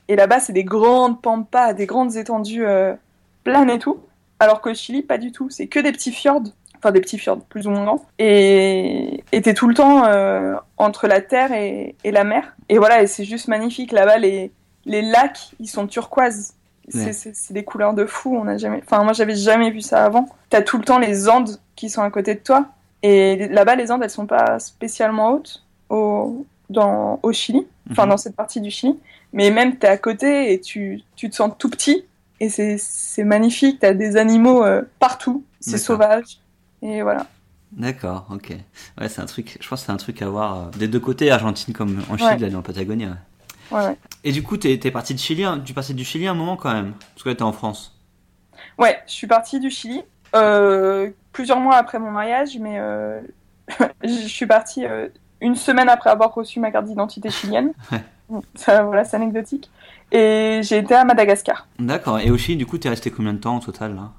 Et 0.08 0.16
là-bas, 0.16 0.40
c'est 0.40 0.54
des 0.54 0.64
grandes 0.64 1.22
pampas, 1.22 1.74
des 1.74 1.86
grandes 1.86 2.16
étendues 2.16 2.66
euh, 2.66 2.94
planes 3.44 3.70
et 3.70 3.78
tout. 3.78 4.00
Alors 4.40 4.62
qu'au 4.62 4.74
Chili, 4.74 5.04
pas 5.04 5.20
du 5.20 5.32
tout. 5.32 5.50
C'est 5.52 5.68
que 5.68 5.80
des 5.80 5.92
petits 5.92 6.12
fjords 6.12 6.44
enfin 6.82 6.92
des 6.92 7.02
petits 7.02 7.18
fjords 7.18 7.42
plus 7.42 7.68
ou 7.68 7.72
moins 7.72 7.86
grands, 7.86 8.06
et 8.18 9.24
était 9.32 9.54
tout 9.54 9.68
le 9.68 9.74
temps 9.74 10.06
euh, 10.06 10.56
entre 10.78 11.08
la 11.08 11.22
terre 11.22 11.52
et, 11.52 11.96
et, 12.04 12.12
la 12.12 12.24
mer. 12.24 12.56
Et 12.70 12.78
voilà, 12.78 13.04
et 13.04 13.08
c'est 13.08 13.26
juste 13.26 13.48
magnifique. 13.48 13.92
Là-bas, 13.92 14.18
les, 14.18 14.52
les 14.86 15.02
lacs, 15.02 15.52
ils 15.60 15.68
sont 15.68 15.88
turquoises. 15.88 16.56
C'est 16.90 17.54
des 17.54 17.64
couleurs 17.64 17.94
de 17.94 18.06
fou. 18.06 18.36
On 18.36 18.48
a 18.48 18.58
jamais, 18.58 18.82
enfin 18.84 19.04
moi 19.04 19.14
j'avais 19.14 19.36
jamais 19.36 19.70
vu 19.70 19.82
ça 19.82 20.04
avant. 20.04 20.28
T'as 20.50 20.62
tout 20.62 20.78
le 20.78 20.84
temps 20.84 21.00
les 21.00 21.30
Andes 21.30 21.60
qui 21.76 21.90
sont 21.90 22.02
à 22.02 22.10
côté 22.10 22.36
de 22.36 22.40
toi, 22.40 22.66
et 23.04 23.48
là-bas 23.48 23.76
les 23.76 23.92
Andes 23.92 24.02
elles 24.04 24.10
sont 24.10 24.26
pas 24.26 24.60
spécialement 24.60 25.32
hautes 25.32 25.64
au 25.90 26.46
dans 26.70 27.20
au 27.24 27.32
Chili, 27.32 27.66
enfin 27.92 28.04
mhm. 28.04 28.10
dans 28.10 28.18
cette 28.18 28.36
partie 28.36 28.60
du 28.60 28.72
Chili, 28.72 29.00
mais 29.32 29.52
même 29.52 29.78
t'es 29.78 29.88
à 29.88 29.98
côté 29.98 30.52
et 30.52 30.60
tu 30.60 31.02
tu 31.16 31.30
te 31.30 31.36
sens 31.36 31.52
tout 31.58 31.70
petit 31.70 32.04
et 32.42 32.50
c'est 32.50 33.24
magnifique. 33.24 33.80
T'as 33.80 33.94
des 33.94 34.18
animaux 34.18 34.66
euh, 34.66 34.82
partout, 35.00 35.44
c'est 35.60 35.78
sauvage. 35.78 36.40
Et 36.82 37.02
voilà. 37.02 37.28
D'accord, 37.72 38.28
ok. 38.30 38.54
Ouais, 39.00 39.08
c'est 39.08 39.22
un 39.22 39.26
truc, 39.26 39.58
je 39.62 39.68
pense 39.68 39.82
que 39.82 39.86
c'est 39.86 39.92
un 39.92 39.98
truc 39.98 40.22
à 40.22 40.30
voir 40.30 40.58
euh, 40.58 40.70
des 40.78 40.88
deux 40.88 41.00
côtés, 41.00 41.32
Argentine 41.32 41.74
comme 41.74 42.02
en 42.10 42.18
Chili, 42.18 42.44
ouais. 42.44 42.56
en 42.56 42.62
Patagonie. 42.62 43.08
Ouais. 43.72 43.86
ouais. 43.86 43.98
Et 44.24 44.32
du 44.32 44.44
coup, 44.44 44.58
t'es 44.58 44.74
es 44.74 44.92
parti 44.92 45.14
de 45.14 45.20
Chili, 45.20 45.44
hein, 45.44 45.62
tu 45.64 45.74
passais 45.74 45.94
du 45.94 46.04
Chili 46.04 46.28
un 46.28 46.34
moment 46.34 46.58
quand 46.58 46.74
même, 46.74 46.94
parce 47.14 47.24
que 47.24 47.30
là 47.30 47.36
t'es 47.36 47.44
en 47.44 47.54
France. 47.54 47.98
Ouais, 48.78 49.00
je 49.08 49.14
suis 49.14 49.28
partie 49.28 49.60
du 49.60 49.70
Chili 49.70 50.04
euh, 50.36 51.10
plusieurs 51.34 51.60
mois 51.60 51.76
après 51.76 52.00
mon 52.00 52.12
mariage, 52.12 52.58
mais 52.60 52.80
euh, 52.80 53.20
je 54.04 54.28
suis 54.28 54.46
partie 54.46 54.86
euh, 54.86 55.08
une 55.42 55.56
semaine 55.56 55.90
après 55.90 56.10
avoir 56.10 56.34
reçu 56.34 56.60
ma 56.60 56.72
carte 56.72 56.86
d'identité 56.86 57.30
chilienne. 57.30 57.74
Ça, 58.56 58.84
voilà, 58.84 59.04
c'est 59.04 59.18
anecdotique. 59.18 59.70
Et 60.10 60.62
j'ai 60.64 60.78
été 60.78 60.94
à 60.94 61.04
Madagascar. 61.04 61.68
D'accord. 61.80 62.20
Et 62.20 62.32
au 62.32 62.38
Chili, 62.38 62.56
du 62.56 62.66
coup, 62.66 62.78
t'es 62.78 62.88
resté 62.88 63.12
combien 63.12 63.34
de 63.34 63.40
temps 63.40 63.58
au 63.58 63.60
total 63.60 63.96
là? 63.96 64.12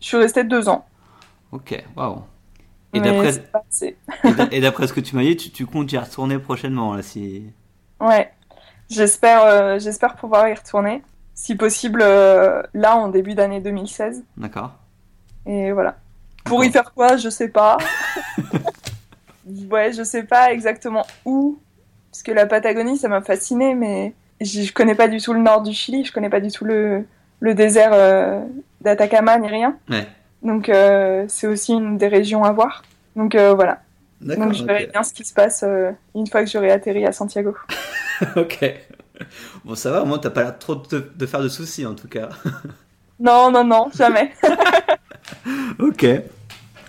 Je 0.00 0.06
suis 0.06 0.16
resté 0.18 0.44
deux 0.44 0.68
ans. 0.68 0.86
Ok, 1.54 1.84
waouh. 1.96 2.22
Et 2.92 3.00
d'après 4.60 4.86
ce 4.88 4.92
que 4.92 5.00
tu 5.00 5.14
m'as 5.14 5.22
dit, 5.22 5.36
tu, 5.36 5.66
comptes 5.66 5.92
y 5.92 5.98
retourner 5.98 6.38
prochainement 6.38 6.94
là 6.94 7.02
si. 7.02 7.44
Ouais, 8.00 8.32
j'espère 8.90 9.44
euh, 9.44 9.78
j'espère 9.78 10.16
pouvoir 10.16 10.48
y 10.48 10.54
retourner, 10.54 11.02
si 11.32 11.54
possible 11.54 12.02
euh, 12.02 12.60
là 12.74 12.96
en 12.96 13.08
début 13.08 13.34
d'année 13.34 13.60
2016. 13.60 14.24
D'accord. 14.36 14.72
Et 15.46 15.70
voilà. 15.70 15.96
Pour 16.44 16.64
y 16.64 16.72
faire 16.72 16.92
quoi, 16.92 17.16
je 17.16 17.28
sais 17.28 17.48
pas. 17.48 17.78
ouais, 19.70 19.92
je 19.92 20.02
sais 20.02 20.24
pas 20.24 20.52
exactement 20.52 21.06
où, 21.24 21.60
parce 22.10 22.24
que 22.24 22.32
la 22.32 22.46
Patagonie 22.46 22.98
ça 22.98 23.08
m'a 23.08 23.22
fasciné, 23.22 23.76
mais 23.76 24.12
je 24.40 24.72
connais 24.72 24.96
pas 24.96 25.06
du 25.06 25.20
tout 25.20 25.34
le 25.34 25.40
nord 25.40 25.62
du 25.62 25.72
Chili, 25.72 26.04
je 26.04 26.12
connais 26.12 26.30
pas 26.30 26.40
du 26.40 26.50
tout 26.50 26.64
le 26.64 27.06
le 27.38 27.54
désert 27.54 27.90
euh, 27.92 28.40
d'Atacama 28.80 29.38
ni 29.38 29.46
rien. 29.46 29.76
Ouais. 29.88 30.06
Donc 30.44 30.68
euh, 30.68 31.24
c'est 31.26 31.46
aussi 31.46 31.72
une 31.72 31.96
des 31.96 32.06
régions 32.06 32.44
à 32.44 32.52
voir. 32.52 32.84
Donc 33.16 33.34
euh, 33.34 33.54
voilà. 33.54 33.80
Donc 34.20 34.52
je 34.52 34.64
verrai 34.64 34.88
bien 34.92 35.02
ce 35.02 35.12
qui 35.12 35.24
se 35.24 35.34
passe 35.34 35.64
euh, 35.66 35.90
une 36.14 36.26
fois 36.26 36.44
que 36.44 36.50
j'aurai 36.50 36.70
atterri 36.70 37.04
à 37.06 37.12
Santiago. 37.12 37.56
ok. 38.36 38.74
Bon 39.64 39.74
ça 39.74 39.90
va, 39.90 40.02
au 40.02 40.06
moins 40.06 40.18
t'as 40.18 40.30
pas 40.30 40.42
l'air 40.42 40.58
trop 40.58 40.76
de, 40.76 41.26
faire 41.26 41.40
de 41.40 41.48
soucis 41.48 41.86
en 41.86 41.94
tout 41.94 42.08
cas. 42.08 42.28
non, 43.20 43.50
non, 43.50 43.64
non, 43.64 43.88
jamais. 43.94 44.32
ok. 45.78 46.06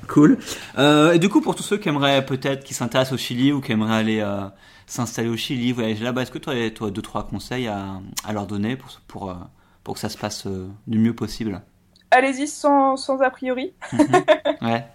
Cool. 0.07 0.37
et 0.77 1.17
du 1.17 1.29
coup, 1.29 1.41
pour 1.41 1.55
tous 1.55 1.63
ceux 1.63 1.77
qui 1.77 1.89
aimeraient 1.89 2.23
peut-être, 2.23 2.63
qui 2.63 2.75
s'intéressent 2.75 3.13
au 3.13 3.17
Chili 3.17 3.51
ou 3.51 3.59
qui 3.59 3.71
aimeraient 3.71 3.97
aller 3.97 4.39
s'installer 4.85 5.29
au 5.29 5.35
Chili, 5.35 5.71
voyager 5.71 6.03
là-bas, 6.03 6.21
est-ce 6.21 6.31
que 6.31 6.37
tu 6.37 6.73
toi, 6.73 6.91
deux, 6.91 7.01
trois 7.01 7.25
conseils 7.25 7.67
à, 7.67 7.99
à 8.23 8.31
leur 8.31 8.45
donner 8.45 8.75
pour, 8.75 9.01
pour, 9.07 9.35
pour 9.83 9.95
que 9.95 9.99
ça 9.99 10.09
se 10.09 10.17
passe 10.17 10.45
du 10.85 10.99
mieux 10.99 11.15
possible? 11.15 11.59
Allez-y 12.15 12.47
sans, 12.47 12.97
sans, 12.97 13.21
a 13.21 13.29
priori. 13.29 13.73
Mhm. 13.93 14.05
ouais. 14.61 14.85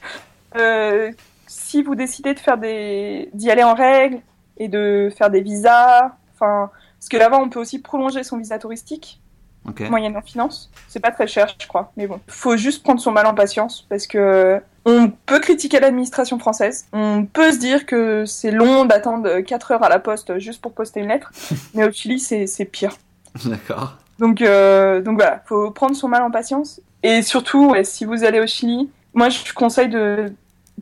euh, 0.56 1.12
si 1.46 1.82
vous 1.82 1.94
décidez 1.94 2.34
de 2.34 2.38
faire 2.38 2.58
des, 2.58 3.30
d'y 3.34 3.50
aller 3.50 3.64
en 3.64 3.74
règle 3.74 4.20
et 4.58 4.68
de 4.68 5.10
faire 5.16 5.30
des 5.30 5.40
visas, 5.40 6.12
enfin, 6.34 6.70
parce 6.98 7.08
que 7.08 7.16
là-bas 7.16 7.38
on 7.38 7.48
peut 7.48 7.60
aussi 7.60 7.78
prolonger 7.80 8.22
son 8.22 8.38
visa 8.38 8.58
touristique. 8.58 9.20
Okay. 9.68 9.88
moyennant 9.88 10.22
finance. 10.22 10.70
C'est 10.86 11.00
pas 11.00 11.10
très 11.10 11.26
cher, 11.26 11.52
je 11.60 11.66
crois, 11.66 11.90
mais 11.96 12.06
bon. 12.06 12.20
Faut 12.28 12.56
juste 12.56 12.84
prendre 12.84 13.00
son 13.00 13.10
mal 13.10 13.26
en 13.26 13.34
patience 13.34 13.84
parce 13.88 14.06
que 14.06 14.60
on 14.84 15.10
peut 15.10 15.40
critiquer 15.40 15.80
l'administration 15.80 16.38
française. 16.38 16.86
On 16.92 17.24
peut 17.24 17.50
se 17.50 17.58
dire 17.58 17.84
que 17.84 18.24
c'est 18.26 18.52
long 18.52 18.84
d'attendre 18.84 19.40
4 19.40 19.72
heures 19.72 19.82
à 19.82 19.88
la 19.88 19.98
poste 19.98 20.38
juste 20.38 20.62
pour 20.62 20.72
poster 20.72 21.00
une 21.00 21.08
lettre, 21.08 21.32
mais 21.74 21.84
au 21.84 21.90
Chili 21.90 22.20
c'est 22.20 22.64
pire. 22.64 22.96
D'accord. 23.44 23.96
Donc, 24.18 24.42
euh, 24.42 25.00
donc 25.00 25.16
voilà, 25.16 25.42
faut 25.46 25.70
prendre 25.70 25.94
son 25.94 26.08
mal 26.08 26.22
en 26.22 26.30
patience. 26.30 26.80
Et 27.02 27.22
surtout, 27.22 27.74
si 27.84 28.04
vous 28.04 28.24
allez 28.24 28.40
au 28.40 28.46
Chili, 28.46 28.90
moi 29.14 29.28
je 29.28 29.52
conseille 29.52 29.88
de 29.88 30.32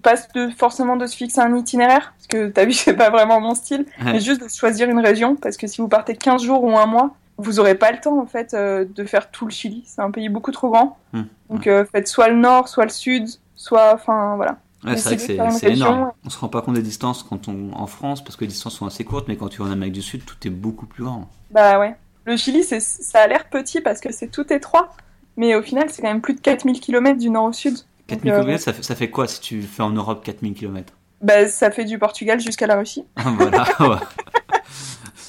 pas 0.02 0.14
de, 0.34 0.50
forcément 0.50 0.96
de 0.96 1.06
se 1.06 1.16
fixer 1.16 1.40
un 1.40 1.54
itinéraire, 1.56 2.14
parce 2.16 2.26
que 2.26 2.48
t'as 2.48 2.64
vu, 2.64 2.72
c'est 2.72 2.94
pas 2.94 3.10
vraiment 3.10 3.40
mon 3.40 3.54
style, 3.54 3.86
mais 4.04 4.20
juste 4.20 4.42
de 4.42 4.48
choisir 4.48 4.88
une 4.88 5.00
région, 5.00 5.36
parce 5.36 5.56
que 5.56 5.66
si 5.66 5.80
vous 5.80 5.88
partez 5.88 6.16
15 6.16 6.42
jours 6.42 6.62
ou 6.62 6.76
un 6.76 6.86
mois, 6.86 7.14
vous 7.36 7.58
aurez 7.58 7.74
pas 7.74 7.90
le 7.90 7.98
temps 8.00 8.20
en 8.20 8.26
fait 8.26 8.54
euh, 8.54 8.84
de 8.94 9.04
faire 9.04 9.30
tout 9.30 9.44
le 9.44 9.50
Chili. 9.50 9.82
C'est 9.86 10.02
un 10.02 10.10
pays 10.10 10.28
beaucoup 10.28 10.52
trop 10.52 10.70
grand. 10.70 10.98
Hmm. 11.12 11.22
Donc 11.50 11.66
euh, 11.66 11.84
faites 11.84 12.06
soit 12.06 12.28
le 12.28 12.36
nord, 12.36 12.68
soit 12.68 12.84
le 12.84 12.90
sud, 12.90 13.28
soit, 13.56 13.92
enfin 13.94 14.36
voilà. 14.36 14.58
Ouais, 14.84 14.96
c'est 14.96 15.16
vrai 15.16 15.48
que 15.48 15.54
c'est 15.54 15.72
énorme. 15.72 16.12
On 16.24 16.30
se 16.30 16.38
rend 16.38 16.48
pas 16.48 16.60
compte 16.60 16.74
des 16.74 16.82
distances 16.82 17.22
quand 17.22 17.48
on 17.48 17.72
en 17.72 17.86
France 17.86 18.22
parce 18.22 18.36
que 18.36 18.42
les 18.42 18.48
distances 18.48 18.74
sont 18.74 18.86
assez 18.86 19.04
courtes, 19.04 19.26
mais 19.28 19.36
quand 19.36 19.48
tu 19.48 19.62
vas 19.62 19.68
en 19.68 19.72
Amérique 19.72 19.94
du 19.94 20.02
Sud, 20.02 20.24
tout 20.24 20.36
est 20.44 20.50
beaucoup 20.50 20.86
plus 20.86 21.04
grand. 21.04 21.28
Bah 21.50 21.78
ouais. 21.80 21.96
Le 22.26 22.36
Chili, 22.36 22.64
ça 22.64 23.20
a 23.20 23.26
l'air 23.26 23.48
petit 23.48 23.80
parce 23.80 24.00
que 24.00 24.12
c'est 24.12 24.28
tout 24.28 24.50
étroit, 24.52 24.94
mais 25.36 25.54
au 25.54 25.62
final, 25.62 25.90
c'est 25.90 26.02
quand 26.02 26.08
même 26.08 26.20
plus 26.22 26.34
de 26.34 26.40
4000 26.40 26.80
km 26.80 27.18
du 27.18 27.30
nord 27.30 27.44
au 27.44 27.52
sud. 27.52 27.76
4000 28.06 28.32
km, 28.32 28.48
euh, 28.48 28.58
ça, 28.58 28.72
fait, 28.72 28.82
ça 28.82 28.94
fait 28.94 29.10
quoi 29.10 29.26
si 29.26 29.40
tu 29.40 29.62
fais 29.62 29.82
en 29.82 29.90
Europe 29.90 30.24
4000 30.24 30.54
km 30.54 30.92
Bah 31.20 31.48
ça 31.48 31.70
fait 31.70 31.84
du 31.84 31.98
Portugal 31.98 32.40
jusqu'à 32.40 32.66
la 32.66 32.76
Russie. 32.76 33.04
voilà. 33.16 33.64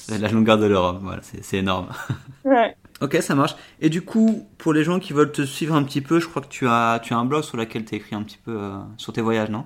Ouais. 0.08 0.20
la 0.20 0.28
longueur 0.30 0.60
de 0.60 0.68
l'Europe, 0.68 1.00
voilà, 1.02 1.22
c'est 1.42 1.58
énorme. 1.58 1.88
Ouais. 2.46 2.76
Ok, 3.02 3.18
ça 3.22 3.34
marche. 3.34 3.56
Et 3.82 3.90
du 3.90 4.04
coup, 4.04 4.46
pour 4.60 4.72
les 4.72 4.84
gens 4.84 5.00
qui 5.00 5.14
veulent 5.14 5.32
te 5.32 5.42
suivre 5.42 5.74
un 5.76 5.84
petit 5.84 6.02
peu, 6.02 6.20
je 6.20 6.28
crois 6.28 6.44
que 6.44 6.48
tu 6.48 6.68
as, 6.68 7.00
tu 7.04 7.14
as 7.14 7.18
un 7.18 7.26
blog 7.26 7.44
sur 7.44 7.58
lequel 7.58 7.86
tu 7.86 7.96
écrit 7.96 8.16
un 8.16 8.22
petit 8.22 8.38
peu 8.38 8.52
euh, 8.56 8.78
sur 8.98 9.14
tes 9.14 9.22
voyages, 9.22 9.50
non? 9.50 9.66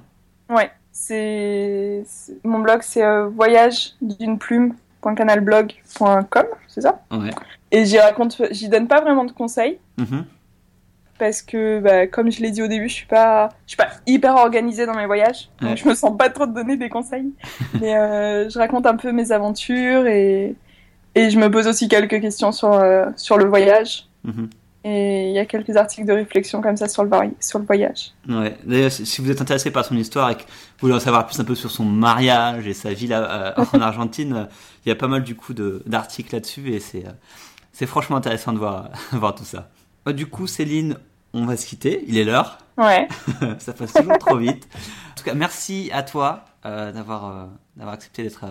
Ouais, 0.50 0.72
c'est 0.94 2.04
mon 2.44 2.60
blog, 2.60 2.80
c'est 2.82 3.04
euh, 3.04 3.28
voyage 3.28 3.96
d'une 4.02 4.40
plume.canalblog.com, 4.40 6.46
c'est 6.70 6.82
ça 6.82 7.02
Ouais. 7.12 7.32
Et 7.72 7.86
j'y 7.86 8.00
raconte, 8.00 8.42
j'y 8.52 8.70
donne 8.70 8.88
pas 8.88 9.02
vraiment 9.02 9.26
de 9.26 9.32
conseils. 9.32 9.80
Mm-hmm. 9.98 10.24
Parce 11.18 11.42
que, 11.42 11.82
bah, 11.82 12.08
comme 12.08 12.32
je 12.32 12.42
l'ai 12.42 12.52
dit 12.52 12.62
au 12.62 12.68
début, 12.68 12.88
je 12.88 12.94
suis 12.94 13.06
pas, 13.06 13.50
je 13.66 13.72
suis 13.72 13.78
pas 13.78 13.90
hyper 14.08 14.36
organisée 14.36 14.86
dans 14.86 14.96
mes 14.96 15.06
voyages. 15.06 15.50
Donc 15.62 15.76
je 15.76 15.88
me 15.88 15.94
sens 15.94 16.18
pas 16.18 16.30
trop 16.30 16.46
de 16.46 16.54
donner 16.54 16.78
des 16.78 16.88
conseils. 16.88 17.34
Mais 17.82 17.98
euh, 17.98 18.50
je 18.50 18.58
raconte 18.58 18.86
un 18.86 18.96
peu 18.96 19.12
mes 19.12 19.34
aventures 19.34 20.08
et, 20.08 20.56
et 21.16 21.30
je 21.30 21.38
me 21.38 21.52
pose 21.52 21.68
aussi 21.68 21.90
quelques 21.90 22.22
questions 22.22 22.54
sur, 22.54 22.72
euh, 22.72 23.08
sur 23.18 23.38
le 23.38 23.46
voyage. 23.46 24.08
Mhm. 24.24 24.50
Et 24.86 25.28
il 25.30 25.36
y 25.36 25.40
a 25.40 25.46
quelques 25.46 25.76
articles 25.76 26.08
de 26.08 26.14
réflexion 26.14 26.62
comme 26.62 26.78
ça 26.78 26.88
sur 26.88 27.04
le, 27.04 27.10
sur 27.42 27.60
le 27.60 27.66
voyage. 27.66 28.14
Ouais. 28.30 28.56
D'ailleurs, 28.64 28.92
si 28.92 29.22
vous 29.22 29.30
êtes 29.30 29.42
intéressé 29.42 29.72
par 29.72 29.84
son 29.84 29.98
histoire 29.98 30.30
et 30.30 30.36
que 30.36 30.42
vous 30.44 30.48
voulez 30.82 30.94
en 30.94 31.02
savoir 31.02 31.26
plus 31.26 31.38
un 31.40 31.44
peu 31.44 31.56
sur 31.56 31.70
son 31.70 31.84
mariage 31.84 32.66
et 32.66 32.74
sa 32.74 32.94
vie 32.94 33.08
là, 33.08 33.56
euh, 33.60 33.66
en 33.74 33.82
Argentine, 33.82 34.48
il 34.86 34.90
y 34.90 34.92
a 34.92 34.96
pas 34.96 35.08
mal 35.08 35.24
du 35.24 35.36
coup 35.36 35.54
d'articles 35.54 36.34
là-dessus 36.34 36.72
et 36.72 36.80
c'est 36.80 37.04
c'est 37.74 37.86
franchement 37.86 38.18
intéressant 38.18 38.54
de 38.54 38.58
voir, 38.58 38.90
voir 39.12 39.36
tout 39.36 39.44
ça. 39.44 39.70
Du 40.08 40.28
coup, 40.28 40.48
Céline, 40.48 40.98
on 41.34 41.46
va 41.46 41.56
se 41.56 41.66
quitter. 41.66 42.04
Il 42.08 42.18
est 42.18 42.24
l'heure. 42.24 42.58
Ouais. 42.78 43.08
ça 43.60 43.74
passe 43.74 43.94
toujours 43.94 44.18
trop 44.18 44.38
vite. 44.38 44.68
En 45.12 45.16
tout 45.16 45.24
cas, 45.24 45.34
merci 45.34 45.90
à 45.94 46.04
toi 46.04 46.46
euh, 46.66 46.92
d'avoir 46.92 47.50
d'avoir 47.76 47.96
accepté 47.96 48.24
d'être 48.24 48.46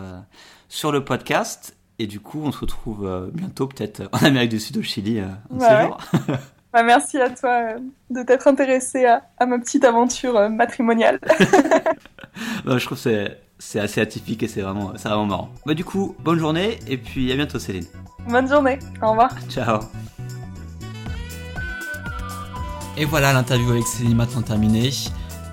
sur 0.69 0.93
le 0.93 1.05
podcast. 1.05 1.78
Et 2.01 2.07
du 2.07 2.21
coup, 2.21 2.41
on 2.45 2.53
se 2.53 2.61
retrouve 2.61 3.07
euh, 3.07 3.29
bientôt, 3.33 3.67
peut-être 3.67 4.09
en 4.13 4.25
Amérique 4.25 4.51
du 4.51 4.61
Sud, 4.61 4.77
au 4.77 4.83
Chili, 4.83 5.19
euh, 5.19 5.27
bah, 5.51 5.97
bah, 6.73 6.83
merci 6.85 7.21
à 7.21 7.29
toi 7.29 7.51
euh, 7.51 7.79
de 8.11 8.23
t'être 8.23 8.47
intéressé 8.47 9.05
à, 9.05 9.47
ma 9.47 9.59
petite 9.59 9.85
aventure 9.85 10.49
matrimoniale. 10.49 11.21
Bah, 12.65 12.79
je 12.79 12.85
trouve 12.85 13.03
que 13.03 13.29
c'est 13.59 13.81
assez 13.81 14.01
atypique 14.01 14.45
et 14.45 14.47
c'est 14.49 14.61
vraiment, 14.61 14.93
vraiment 14.93 15.27
marrant. 15.27 15.49
Bah, 15.67 15.75
du 15.75 15.85
coup, 15.85 16.15
bonne 16.21 16.39
journée 16.39 16.79
et 16.87 16.97
puis 16.97 17.33
à 17.33 17.35
bientôt, 17.35 17.59
Céline. 17.59 17.87
Bonne 18.29 18.49
journée. 18.49 18.79
Au 19.03 19.11
revoir. 19.11 19.35
Ciao. 19.49 19.81
Et 22.97 23.05
voilà, 23.05 23.33
l'interview 23.33 23.73
avec 23.73 23.89
Céline 23.89 24.15
maintenant 24.15 24.43
terminée. 24.43 24.91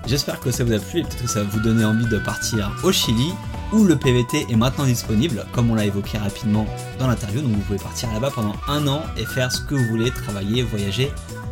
J'espère 0.06 0.38
que 0.38 0.52
ça 0.52 0.62
vous 0.62 0.74
a 0.74 0.78
plu 0.78 1.00
et 1.00 1.02
peut-être 1.02 1.22
que 1.22 1.28
ça 1.28 1.42
va 1.42 1.50
vous 1.50 1.58
donner 1.58 1.84
envie 1.84 2.06
de 2.06 2.18
partir 2.18 2.70
au 2.84 2.92
Chili 2.92 3.32
où 3.72 3.84
le 3.84 3.96
PVT 3.96 4.46
est 4.50 4.56
maintenant 4.56 4.84
disponible, 4.84 5.46
comme 5.52 5.70
on 5.70 5.74
l'a 5.74 5.84
évoqué 5.84 6.18
rapidement 6.18 6.66
dans 6.98 7.08
l'interview. 7.08 7.40
Donc 7.40 7.52
vous 7.52 7.60
pouvez 7.60 7.78
partir 7.78 8.12
là-bas 8.12 8.30
pendant 8.34 8.54
un 8.68 8.86
an 8.86 9.02
et 9.16 9.24
faire 9.24 9.50
ce 9.52 9.60
que 9.60 9.74
vous 9.74 9.84
voulez, 9.86 10.10
travailler, 10.10 10.62
voyager, 10.62 11.10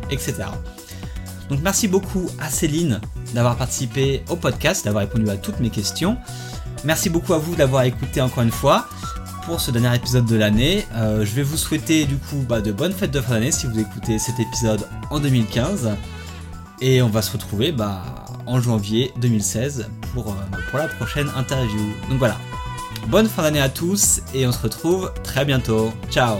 etc. 0.09 0.45
Donc 1.49 1.59
merci 1.61 1.87
beaucoup 1.87 2.29
à 2.39 2.49
Céline 2.49 3.01
d'avoir 3.33 3.55
participé 3.55 4.23
au 4.29 4.35
podcast, 4.35 4.85
d'avoir 4.85 5.03
répondu 5.03 5.29
à 5.29 5.37
toutes 5.37 5.59
mes 5.59 5.69
questions. 5.69 6.17
Merci 6.83 7.09
beaucoup 7.09 7.33
à 7.33 7.37
vous 7.37 7.55
d'avoir 7.55 7.83
écouté 7.83 8.21
encore 8.21 8.43
une 8.43 8.51
fois 8.51 8.87
pour 9.45 9.61
ce 9.61 9.71
dernier 9.71 9.95
épisode 9.95 10.25
de 10.25 10.35
l'année. 10.35 10.85
Euh, 10.95 11.23
je 11.23 11.33
vais 11.35 11.43
vous 11.43 11.57
souhaiter 11.57 12.05
du 12.05 12.17
coup 12.17 12.43
bah, 12.47 12.61
de 12.61 12.71
bonnes 12.71 12.93
fêtes 12.93 13.11
de 13.11 13.21
fin 13.21 13.33
d'année 13.33 13.51
si 13.51 13.67
vous 13.67 13.79
écoutez 13.79 14.17
cet 14.19 14.39
épisode 14.39 14.87
en 15.11 15.19
2015. 15.19 15.91
Et 16.81 17.01
on 17.01 17.09
va 17.09 17.21
se 17.21 17.31
retrouver 17.31 17.71
bah, 17.71 18.03
en 18.45 18.59
janvier 18.59 19.11
2016 19.21 19.87
pour, 20.15 20.29
euh, 20.29 20.57
pour 20.69 20.79
la 20.79 20.87
prochaine 20.87 21.29
interview. 21.35 21.93
Donc 22.09 22.17
voilà. 22.17 22.37
Bonne 23.07 23.29
fin 23.29 23.43
d'année 23.43 23.61
à 23.61 23.69
tous 23.69 24.21
et 24.33 24.47
on 24.47 24.51
se 24.51 24.63
retrouve 24.63 25.11
très 25.23 25.45
bientôt. 25.45 25.93
Ciao 26.09 26.37